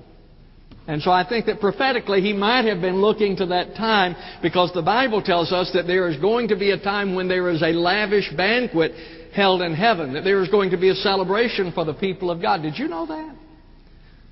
And 0.87 1.01
so 1.01 1.11
I 1.11 1.27
think 1.27 1.47
that 1.47 1.61
prophetically 1.61 2.21
he 2.21 2.35
might 2.35 2.67
have 2.67 2.83
been 2.83 3.01
looking 3.01 3.37
to 3.37 3.47
that 3.47 3.75
time 3.75 4.15
because 4.43 4.71
the 4.75 4.83
Bible 4.83 5.23
tells 5.23 5.51
us 5.51 5.71
that 5.73 5.87
there 5.87 6.09
is 6.09 6.21
going 6.21 6.49
to 6.49 6.57
be 6.57 6.73
a 6.73 6.79
time 6.79 7.15
when 7.15 7.27
there 7.27 7.49
is 7.49 7.63
a 7.63 7.73
lavish 7.73 8.31
banquet 8.37 8.93
held 9.35 9.63
in 9.63 9.75
heaven, 9.75 10.13
that 10.13 10.25
there 10.25 10.43
is 10.43 10.51
going 10.51 10.71
to 10.71 10.77
be 10.77 10.91
a 10.91 10.95
celebration 10.95 11.73
for 11.73 11.87
the 11.87 11.95
people 11.95 12.31
of 12.31 12.43
God. 12.43 12.61
Did 12.61 12.79
you 12.79 12.89
know 12.89 13.07
that? 13.07 13.35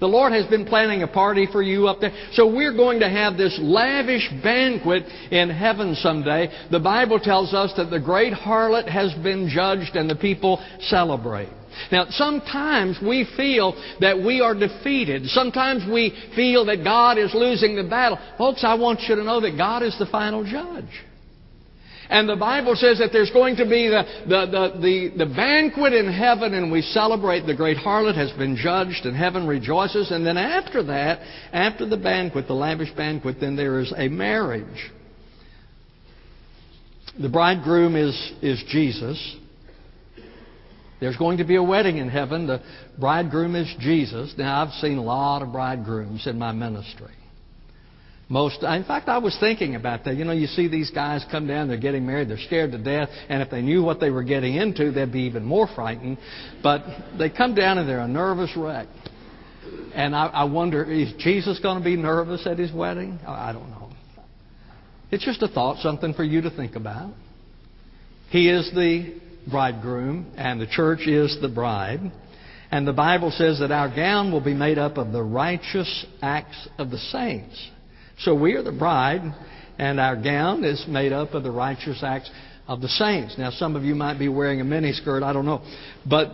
The 0.02 0.08
Lord 0.08 0.32
has 0.32 0.46
been 0.46 0.64
planning 0.64 1.04
a 1.04 1.06
party 1.06 1.46
for 1.46 1.62
you 1.62 1.86
up 1.86 2.00
there. 2.00 2.10
So 2.32 2.52
we're 2.52 2.74
going 2.76 2.98
to 2.98 3.08
have 3.08 3.36
this 3.36 3.56
lavish 3.62 4.28
banquet 4.42 5.04
in 5.30 5.48
heaven 5.48 5.94
someday. 5.94 6.50
The 6.72 6.80
Bible 6.80 7.20
tells 7.20 7.54
us 7.54 7.72
that 7.76 7.88
the 7.88 8.00
great 8.00 8.32
harlot 8.32 8.88
has 8.88 9.14
been 9.22 9.48
judged 9.48 9.94
and 9.94 10.10
the 10.10 10.16
people 10.16 10.60
celebrate. 10.80 11.50
Now, 11.92 12.06
sometimes 12.10 12.98
we 13.00 13.28
feel 13.36 13.80
that 14.00 14.18
we 14.18 14.40
are 14.40 14.56
defeated. 14.56 15.26
Sometimes 15.26 15.84
we 15.88 16.12
feel 16.34 16.64
that 16.64 16.82
God 16.82 17.16
is 17.16 17.32
losing 17.32 17.76
the 17.76 17.88
battle. 17.88 18.18
Folks, 18.36 18.64
I 18.64 18.74
want 18.74 19.02
you 19.08 19.14
to 19.14 19.22
know 19.22 19.40
that 19.40 19.56
God 19.56 19.84
is 19.84 19.96
the 20.00 20.06
final 20.06 20.42
judge. 20.42 20.90
And 22.12 22.28
the 22.28 22.36
Bible 22.36 22.76
says 22.76 22.98
that 22.98 23.08
there's 23.10 23.30
going 23.30 23.56
to 23.56 23.64
be 23.64 23.88
the, 23.88 24.02
the, 24.28 24.46
the, 24.46 24.80
the, 24.82 25.24
the 25.24 25.34
banquet 25.34 25.94
in 25.94 26.12
heaven, 26.12 26.52
and 26.52 26.70
we 26.70 26.82
celebrate 26.82 27.46
the 27.46 27.54
great 27.54 27.78
harlot 27.78 28.16
has 28.16 28.30
been 28.32 28.54
judged, 28.54 29.06
and 29.06 29.16
heaven 29.16 29.46
rejoices. 29.46 30.10
And 30.10 30.26
then 30.26 30.36
after 30.36 30.82
that, 30.82 31.20
after 31.54 31.88
the 31.88 31.96
banquet, 31.96 32.46
the 32.46 32.52
lavish 32.52 32.94
banquet, 32.94 33.36
then 33.40 33.56
there 33.56 33.80
is 33.80 33.94
a 33.96 34.08
marriage. 34.08 34.90
The 37.18 37.30
bridegroom 37.30 37.96
is, 37.96 38.32
is 38.42 38.62
Jesus. 38.68 39.36
There's 41.00 41.16
going 41.16 41.38
to 41.38 41.44
be 41.44 41.56
a 41.56 41.62
wedding 41.62 41.96
in 41.96 42.10
heaven. 42.10 42.46
The 42.46 42.60
bridegroom 43.00 43.56
is 43.56 43.74
Jesus. 43.80 44.34
Now, 44.36 44.62
I've 44.62 44.74
seen 44.82 44.98
a 44.98 45.02
lot 45.02 45.40
of 45.40 45.50
bridegrooms 45.50 46.26
in 46.26 46.38
my 46.38 46.52
ministry. 46.52 47.14
Most, 48.32 48.62
uh, 48.62 48.68
in 48.68 48.84
fact, 48.84 49.10
I 49.10 49.18
was 49.18 49.36
thinking 49.40 49.74
about 49.74 50.04
that. 50.04 50.16
You 50.16 50.24
know, 50.24 50.32
you 50.32 50.46
see 50.46 50.66
these 50.66 50.90
guys 50.90 51.22
come 51.30 51.46
down, 51.46 51.68
they're 51.68 51.76
getting 51.76 52.06
married, 52.06 52.30
they're 52.30 52.38
scared 52.38 52.72
to 52.72 52.78
death, 52.78 53.10
and 53.28 53.42
if 53.42 53.50
they 53.50 53.60
knew 53.60 53.82
what 53.82 54.00
they 54.00 54.08
were 54.08 54.22
getting 54.22 54.54
into, 54.54 54.90
they'd 54.90 55.12
be 55.12 55.24
even 55.24 55.44
more 55.44 55.68
frightened. 55.74 56.16
But 56.62 56.82
they 57.18 57.28
come 57.28 57.54
down 57.54 57.76
and 57.76 57.86
they're 57.86 58.00
a 58.00 58.08
nervous 58.08 58.50
wreck. 58.56 58.86
And 59.94 60.16
I, 60.16 60.28
I 60.28 60.44
wonder, 60.44 60.82
is 60.82 61.12
Jesus 61.18 61.60
going 61.60 61.76
to 61.76 61.84
be 61.84 61.94
nervous 61.94 62.46
at 62.46 62.58
his 62.58 62.72
wedding? 62.72 63.20
I 63.26 63.52
don't 63.52 63.68
know. 63.68 63.90
It's 65.10 65.26
just 65.26 65.42
a 65.42 65.48
thought, 65.48 65.82
something 65.82 66.14
for 66.14 66.24
you 66.24 66.40
to 66.40 66.50
think 66.50 66.74
about. 66.74 67.12
He 68.30 68.48
is 68.48 68.70
the 68.74 69.14
bridegroom, 69.50 70.32
and 70.38 70.58
the 70.58 70.66
church 70.66 71.06
is 71.06 71.36
the 71.42 71.50
bride. 71.50 72.00
And 72.70 72.88
the 72.88 72.94
Bible 72.94 73.30
says 73.30 73.58
that 73.58 73.70
our 73.70 73.94
gown 73.94 74.32
will 74.32 74.40
be 74.40 74.54
made 74.54 74.78
up 74.78 74.96
of 74.96 75.12
the 75.12 75.22
righteous 75.22 76.06
acts 76.22 76.66
of 76.78 76.90
the 76.90 76.96
saints. 76.96 77.68
So 78.24 78.34
we 78.34 78.54
are 78.54 78.62
the 78.62 78.72
bride, 78.72 79.34
and 79.78 79.98
our 79.98 80.16
gown 80.16 80.64
is 80.64 80.84
made 80.88 81.12
up 81.12 81.34
of 81.34 81.42
the 81.42 81.50
righteous 81.50 82.02
acts 82.02 82.30
of 82.68 82.80
the 82.80 82.88
saints. 82.88 83.36
Now, 83.36 83.50
some 83.50 83.74
of 83.74 83.82
you 83.82 83.94
might 83.94 84.18
be 84.18 84.28
wearing 84.28 84.60
a 84.60 84.64
miniskirt, 84.64 85.22
I 85.22 85.32
don't 85.32 85.44
know. 85.44 85.62
But 86.08 86.30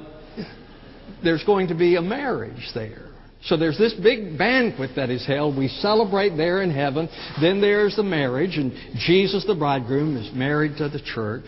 there's 1.25 1.45
going 1.45 1.69
to 1.69 1.75
be 1.75 1.97
a 1.97 2.03
marriage 2.03 2.71
there. 2.75 3.07
So 3.45 3.57
there's 3.57 3.79
this 3.79 3.95
big 3.95 4.37
banquet 4.37 4.91
that 4.97 5.11
is 5.11 5.27
held. 5.27 5.57
We 5.57 5.69
celebrate 5.69 6.37
there 6.37 6.61
in 6.63 6.71
heaven. 6.71 7.09
Then 7.41 7.61
there's 7.61 7.97
the 7.97 8.03
marriage, 8.03 8.57
and 8.57 8.73
Jesus, 9.07 9.47
the 9.47 9.55
bridegroom, 9.55 10.17
is 10.17 10.31
married 10.35 10.77
to 10.79 10.89
the 10.89 11.01
church. 11.01 11.45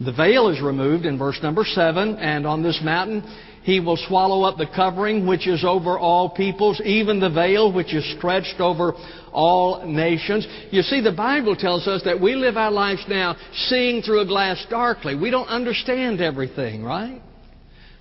The 0.00 0.12
veil 0.12 0.48
is 0.48 0.62
removed 0.62 1.04
in 1.04 1.18
verse 1.18 1.38
number 1.42 1.64
7, 1.64 2.16
and 2.16 2.46
on 2.46 2.62
this 2.62 2.80
mountain 2.82 3.22
he 3.62 3.80
will 3.80 3.96
swallow 3.96 4.42
up 4.42 4.56
the 4.56 4.66
covering 4.74 5.26
which 5.26 5.46
is 5.46 5.64
over 5.64 5.98
all 5.98 6.30
peoples, 6.30 6.80
even 6.84 7.20
the 7.20 7.30
veil 7.30 7.72
which 7.72 7.94
is 7.94 8.04
stretched 8.16 8.60
over 8.60 8.94
all 9.32 9.86
nations. 9.86 10.46
You 10.70 10.82
see, 10.82 11.00
the 11.00 11.12
Bible 11.12 11.56
tells 11.56 11.86
us 11.86 12.02
that 12.04 12.20
we 12.20 12.34
live 12.34 12.56
our 12.56 12.70
lives 12.70 13.04
now 13.08 13.36
seeing 13.68 14.02
through 14.02 14.20
a 14.20 14.26
glass 14.26 14.64
darkly. 14.70 15.14
We 15.14 15.30
don't 15.30 15.48
understand 15.48 16.20
everything, 16.20 16.82
right? 16.82 17.22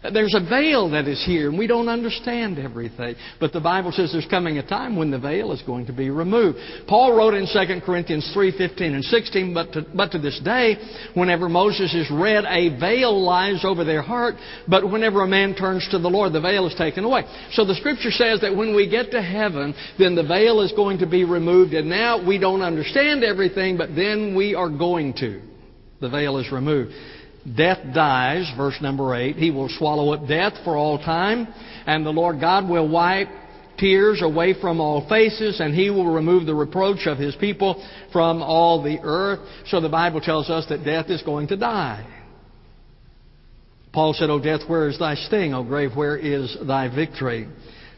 There's 0.01 0.33
a 0.33 0.39
veil 0.39 0.91
that 0.91 1.09
is 1.09 1.21
here, 1.25 1.49
and 1.49 1.59
we 1.59 1.67
don't 1.67 1.89
understand 1.89 2.57
everything. 2.57 3.15
But 3.37 3.51
the 3.51 3.59
Bible 3.59 3.91
says 3.91 4.13
there's 4.13 4.25
coming 4.27 4.57
a 4.57 4.65
time 4.65 4.95
when 4.95 5.11
the 5.11 5.19
veil 5.19 5.51
is 5.51 5.61
going 5.63 5.87
to 5.87 5.93
be 5.93 6.09
removed. 6.09 6.57
Paul 6.87 7.17
wrote 7.17 7.33
in 7.33 7.45
2 7.45 7.81
Corinthians 7.85 8.31
3:15 8.33 8.93
and 8.93 9.03
16, 9.03 9.53
but 9.53 9.73
to, 9.73 9.85
but 9.93 10.11
to 10.13 10.17
this 10.19 10.39
day, 10.39 10.77
whenever 11.15 11.49
Moses 11.49 11.93
is 11.93 12.09
read, 12.09 12.45
a 12.45 12.79
veil 12.79 13.21
lies 13.21 13.65
over 13.65 13.83
their 13.83 14.01
heart, 14.01 14.35
but 14.69 14.89
whenever 14.89 15.21
a 15.21 15.27
man 15.27 15.53
turns 15.53 15.85
to 15.91 15.99
the 15.99 16.09
Lord, 16.09 16.31
the 16.31 16.39
veil 16.39 16.65
is 16.65 16.75
taken 16.75 17.03
away. 17.03 17.25
So 17.51 17.65
the 17.65 17.75
Scripture 17.75 18.11
says 18.11 18.39
that 18.39 18.55
when 18.55 18.73
we 18.73 18.89
get 18.89 19.11
to 19.11 19.21
heaven, 19.21 19.75
then 19.97 20.15
the 20.15 20.23
veil 20.23 20.61
is 20.61 20.71
going 20.71 20.99
to 20.99 21.07
be 21.07 21.25
removed, 21.25 21.73
and 21.73 21.89
now 21.89 22.25
we 22.25 22.37
don't 22.37 22.61
understand 22.61 23.25
everything, 23.25 23.75
but 23.75 23.95
then 23.97 24.33
we 24.33 24.55
are 24.55 24.69
going 24.69 25.13
to. 25.15 25.41
The 25.99 26.09
veil 26.09 26.37
is 26.37 26.49
removed. 26.53 26.93
Death 27.55 27.79
dies, 27.93 28.51
verse 28.57 28.75
number 28.81 29.15
8. 29.15 29.35
He 29.35 29.51
will 29.51 29.69
swallow 29.69 30.13
up 30.13 30.27
death 30.27 30.53
for 30.63 30.75
all 30.75 30.97
time, 30.97 31.47
and 31.85 32.05
the 32.05 32.11
Lord 32.11 32.39
God 32.39 32.69
will 32.69 32.87
wipe 32.87 33.29
tears 33.77 34.21
away 34.21 34.59
from 34.59 34.81
all 34.81 35.07
faces, 35.07 35.59
and 35.59 35.73
he 35.73 35.89
will 35.89 36.13
remove 36.13 36.45
the 36.45 36.53
reproach 36.53 37.07
of 37.07 37.17
his 37.17 37.35
people 37.37 37.83
from 38.11 38.41
all 38.41 38.83
the 38.83 38.99
earth. 39.01 39.39
So 39.67 39.79
the 39.79 39.89
Bible 39.89 40.21
tells 40.21 40.49
us 40.49 40.65
that 40.69 40.83
death 40.83 41.09
is 41.09 41.21
going 41.23 41.47
to 41.47 41.57
die. 41.57 42.05
Paul 43.91 44.13
said, 44.13 44.29
O 44.29 44.39
death, 44.39 44.61
where 44.67 44.87
is 44.87 44.99
thy 44.99 45.15
sting? 45.15 45.53
O 45.53 45.63
grave, 45.63 45.95
where 45.95 46.17
is 46.17 46.55
thy 46.67 46.93
victory? 46.93 47.47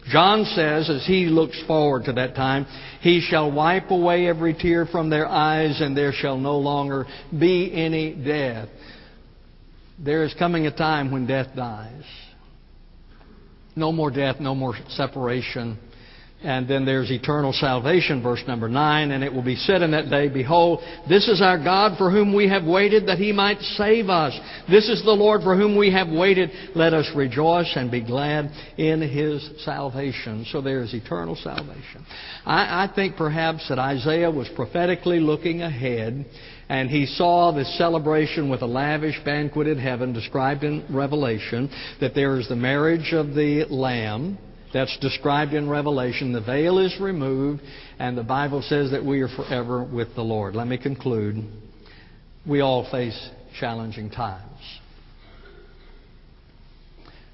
John 0.09 0.45
says, 0.45 0.89
as 0.89 1.05
he 1.05 1.25
looks 1.25 1.61
forward 1.67 2.05
to 2.05 2.13
that 2.13 2.35
time, 2.35 2.65
he 3.01 3.21
shall 3.21 3.51
wipe 3.51 3.91
away 3.91 4.27
every 4.27 4.53
tear 4.53 4.85
from 4.85 5.09
their 5.09 5.27
eyes, 5.27 5.81
and 5.81 5.95
there 5.95 6.13
shall 6.13 6.37
no 6.37 6.57
longer 6.57 7.05
be 7.37 7.71
any 7.73 8.15
death. 8.15 8.69
There 10.03 10.23
is 10.23 10.33
coming 10.33 10.65
a 10.65 10.75
time 10.75 11.11
when 11.11 11.27
death 11.27 11.49
dies. 11.55 12.03
No 13.75 13.91
more 13.91 14.09
death, 14.09 14.37
no 14.39 14.55
more 14.55 14.73
separation. 14.89 15.77
And 16.43 16.67
then 16.67 16.85
there's 16.85 17.11
eternal 17.11 17.53
salvation, 17.53 18.23
verse 18.23 18.41
number 18.47 18.67
9. 18.67 19.11
And 19.11 19.23
it 19.23 19.31
will 19.31 19.43
be 19.43 19.55
said 19.55 19.83
in 19.83 19.91
that 19.91 20.09
day, 20.09 20.27
Behold, 20.27 20.79
this 21.07 21.27
is 21.27 21.39
our 21.39 21.63
God 21.63 21.99
for 21.99 22.09
whom 22.09 22.33
we 22.33 22.49
have 22.49 22.63
waited 22.63 23.07
that 23.07 23.19
he 23.19 23.31
might 23.31 23.59
save 23.59 24.09
us. 24.09 24.37
This 24.67 24.89
is 24.89 25.03
the 25.03 25.11
Lord 25.11 25.43
for 25.43 25.55
whom 25.55 25.77
we 25.77 25.91
have 25.91 26.09
waited. 26.09 26.49
Let 26.73 26.95
us 26.95 27.07
rejoice 27.15 27.71
and 27.75 27.91
be 27.91 28.01
glad 28.01 28.49
in 28.77 29.01
his 29.01 29.63
salvation. 29.63 30.47
So 30.51 30.61
there 30.61 30.81
is 30.81 30.95
eternal 30.95 31.35
salvation. 31.35 32.07
I, 32.43 32.85
I 32.85 32.93
think 32.95 33.17
perhaps 33.17 33.69
that 33.69 33.77
Isaiah 33.77 34.31
was 34.31 34.49
prophetically 34.55 35.19
looking 35.19 35.61
ahead 35.61 36.25
and 36.71 36.89
he 36.89 37.05
saw 37.05 37.51
this 37.51 37.77
celebration 37.77 38.49
with 38.49 38.61
a 38.61 38.65
lavish 38.65 39.19
banquet 39.25 39.67
in 39.67 39.77
heaven 39.77 40.13
described 40.13 40.63
in 40.63 40.85
Revelation, 40.89 41.69
that 41.99 42.15
there 42.15 42.39
is 42.39 42.47
the 42.47 42.55
marriage 42.55 43.11
of 43.11 43.35
the 43.35 43.65
Lamb 43.69 44.37
that's 44.73 44.97
described 44.99 45.51
in 45.51 45.69
Revelation. 45.69 46.31
The 46.31 46.39
veil 46.39 46.79
is 46.79 46.97
removed, 46.97 47.61
and 47.99 48.17
the 48.17 48.23
Bible 48.23 48.61
says 48.61 48.91
that 48.91 49.03
we 49.03 49.19
are 49.19 49.27
forever 49.27 49.83
with 49.83 50.15
the 50.15 50.21
Lord. 50.21 50.55
Let 50.55 50.65
me 50.65 50.77
conclude. 50.77 51.43
We 52.47 52.61
all 52.61 52.89
face 52.89 53.19
challenging 53.59 54.09
times. 54.09 54.79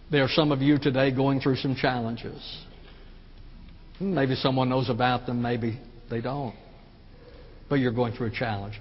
There 0.10 0.23
are 0.23 0.30
some 0.30 0.52
of 0.52 0.63
you 0.63 0.80
today 0.80 1.12
going 1.12 1.41
through 1.41 1.58
some 1.58 1.76
challenges. 1.76 2.41
Maybe 4.00 4.34
someone 4.34 4.69
knows 4.69 4.89
about 4.89 5.28
them, 5.28 5.43
maybe 5.43 5.80
they 6.10 6.21
don't. 6.21 6.56
But 7.69 7.76
you're 7.76 7.91
going 7.91 8.13
through 8.13 8.28
a 8.28 8.32
challenge. 8.32 8.80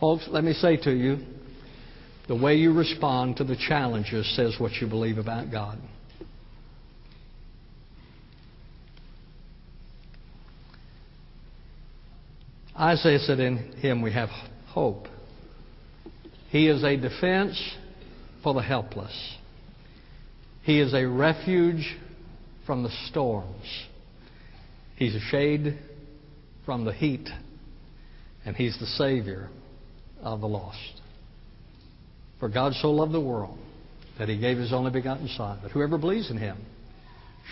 Folks, 0.00 0.26
let 0.30 0.44
me 0.44 0.54
say 0.54 0.78
to 0.78 0.90
you 0.90 1.18
the 2.26 2.34
way 2.34 2.54
you 2.54 2.72
respond 2.72 3.36
to 3.36 3.44
the 3.44 3.56
challenges 3.56 4.34
says 4.34 4.56
what 4.58 4.72
you 4.80 4.86
believe 4.86 5.18
about 5.18 5.52
God. 5.52 5.78
Isaiah 12.74 13.18
said, 13.18 13.40
In 13.40 13.58
him 13.76 14.00
we 14.00 14.10
have 14.12 14.30
hope. 14.68 15.06
He 16.48 16.68
is 16.68 16.82
a 16.82 16.96
defense 16.96 17.62
for 18.42 18.54
the 18.54 18.62
helpless. 18.62 19.36
He 20.62 20.80
is 20.80 20.94
a 20.94 21.04
refuge 21.04 21.94
from 22.64 22.84
the 22.84 22.90
storms. 23.08 23.66
He's 24.96 25.14
a 25.14 25.20
shade 25.20 25.78
from 26.64 26.86
the 26.86 26.92
heat. 26.94 27.28
And 28.46 28.56
He's 28.56 28.78
the 28.78 28.86
Savior 28.86 29.50
of 30.22 30.40
the 30.40 30.48
lost. 30.48 31.00
For 32.38 32.48
God 32.48 32.72
so 32.74 32.90
loved 32.90 33.12
the 33.12 33.20
world 33.20 33.58
that 34.18 34.28
he 34.28 34.38
gave 34.38 34.58
his 34.58 34.72
only 34.72 34.90
begotten 34.90 35.28
Son, 35.36 35.58
that 35.62 35.72
whoever 35.72 35.98
believes 35.98 36.30
in 36.30 36.36
him 36.36 36.58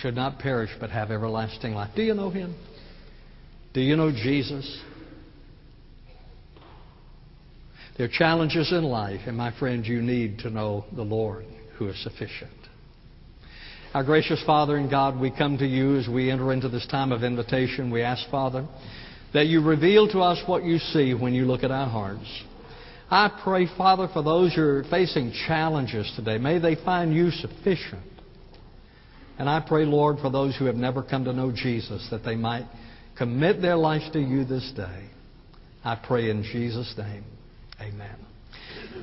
should 0.00 0.14
not 0.14 0.38
perish 0.38 0.70
but 0.80 0.90
have 0.90 1.10
everlasting 1.10 1.74
life. 1.74 1.90
Do 1.94 2.02
you 2.02 2.14
know 2.14 2.30
him? 2.30 2.54
Do 3.74 3.80
you 3.80 3.96
know 3.96 4.10
Jesus? 4.10 4.80
There 7.96 8.06
are 8.06 8.10
challenges 8.10 8.72
in 8.72 8.84
life, 8.84 9.20
and 9.26 9.36
my 9.36 9.56
friend, 9.58 9.84
you 9.84 10.00
need 10.00 10.38
to 10.40 10.50
know 10.50 10.84
the 10.94 11.02
Lord 11.02 11.44
who 11.76 11.88
is 11.88 12.02
sufficient. 12.02 12.50
Our 13.94 14.04
gracious 14.04 14.42
Father 14.44 14.76
and 14.76 14.90
God, 14.90 15.18
we 15.18 15.30
come 15.30 15.58
to 15.58 15.66
you 15.66 15.96
as 15.96 16.08
we 16.08 16.30
enter 16.30 16.52
into 16.52 16.68
this 16.68 16.86
time 16.86 17.10
of 17.10 17.24
invitation. 17.24 17.90
We 17.90 18.02
ask, 18.02 18.28
Father, 18.30 18.68
that 19.34 19.46
you 19.46 19.62
reveal 19.62 20.06
to 20.08 20.20
us 20.20 20.38
what 20.46 20.62
you 20.62 20.78
see 20.78 21.14
when 21.14 21.34
you 21.34 21.44
look 21.44 21.64
at 21.64 21.70
our 21.70 21.88
hearts. 21.88 22.44
I 23.10 23.30
pray, 23.42 23.66
Father, 23.76 24.08
for 24.12 24.22
those 24.22 24.54
who 24.54 24.62
are 24.62 24.84
facing 24.90 25.32
challenges 25.46 26.12
today. 26.14 26.38
May 26.38 26.58
they 26.58 26.74
find 26.74 27.14
you 27.14 27.30
sufficient. 27.30 28.02
And 29.38 29.48
I 29.48 29.64
pray, 29.66 29.84
Lord, 29.84 30.18
for 30.18 30.30
those 30.30 30.56
who 30.56 30.66
have 30.66 30.74
never 30.74 31.02
come 31.02 31.24
to 31.24 31.32
know 31.32 31.52
Jesus, 31.52 32.06
that 32.10 32.24
they 32.24 32.34
might 32.34 32.66
commit 33.16 33.62
their 33.62 33.76
life 33.76 34.12
to 34.12 34.20
you 34.20 34.44
this 34.44 34.72
day. 34.76 35.08
I 35.84 35.94
pray 35.96 36.28
in 36.28 36.42
Jesus' 36.42 36.92
name. 36.98 37.24
Amen. 37.80 38.16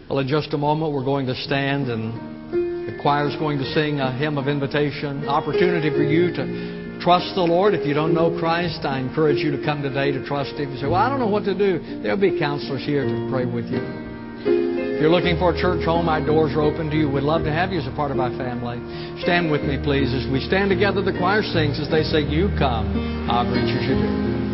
Well, 0.09 0.19
in 0.19 0.27
just 0.27 0.53
a 0.53 0.57
moment, 0.57 0.93
we're 0.93 1.05
going 1.05 1.25
to 1.27 1.35
stand 1.35 1.89
and 1.89 2.87
the 2.87 3.01
choir 3.01 3.27
is 3.27 3.35
going 3.37 3.57
to 3.57 3.65
sing 3.73 3.99
a 3.99 4.15
hymn 4.15 4.37
of 4.37 4.47
invitation, 4.47 5.27
opportunity 5.27 5.89
for 5.89 6.03
you 6.03 6.31
to 6.33 6.74
trust 7.05 7.35
the 7.35 7.45
Lord. 7.45 7.75
If 7.75 7.85
you 7.85 7.93
don't 7.93 8.15
know 8.15 8.33
Christ, 8.41 8.81
I 8.81 8.97
encourage 8.97 9.37
you 9.37 9.53
to 9.53 9.61
come 9.63 9.85
today 9.85 10.09
to 10.09 10.25
trust 10.25 10.57
Him. 10.57 10.73
You 10.73 10.77
say, 10.81 10.89
Well, 10.89 10.97
I 10.97 11.07
don't 11.07 11.19
know 11.19 11.29
what 11.29 11.45
to 11.45 11.53
do. 11.53 12.01
There'll 12.01 12.17
be 12.17 12.39
counselors 12.39 12.83
here 12.83 13.05
to 13.05 13.29
pray 13.29 13.45
with 13.45 13.69
you. 13.69 13.77
If 13.77 15.01
you're 15.01 15.13
looking 15.13 15.37
for 15.37 15.53
a 15.53 15.61
church 15.61 15.85
home, 15.85 16.09
our 16.09 16.25
doors 16.25 16.57
are 16.57 16.65
open 16.65 16.89
to 16.89 16.95
you. 16.97 17.07
We'd 17.07 17.21
love 17.21 17.43
to 17.43 17.53
have 17.53 17.69
you 17.69 17.77
as 17.77 17.85
a 17.85 17.95
part 17.95 18.09
of 18.09 18.19
our 18.19 18.33
family. 18.41 18.81
Stand 19.21 19.51
with 19.51 19.61
me, 19.61 19.77
please, 19.77 20.09
as 20.17 20.25
we 20.33 20.41
stand 20.49 20.71
together. 20.71 21.03
The 21.03 21.13
choir 21.13 21.43
sings 21.43 21.79
as 21.79 21.91
they 21.93 22.01
say, 22.01 22.25
You 22.25 22.49
come. 22.57 23.29
I'll 23.29 23.45
greet 23.45 23.69
you 23.69 23.77
as 23.77 23.85
you 23.85 23.95
do. 24.01 24.44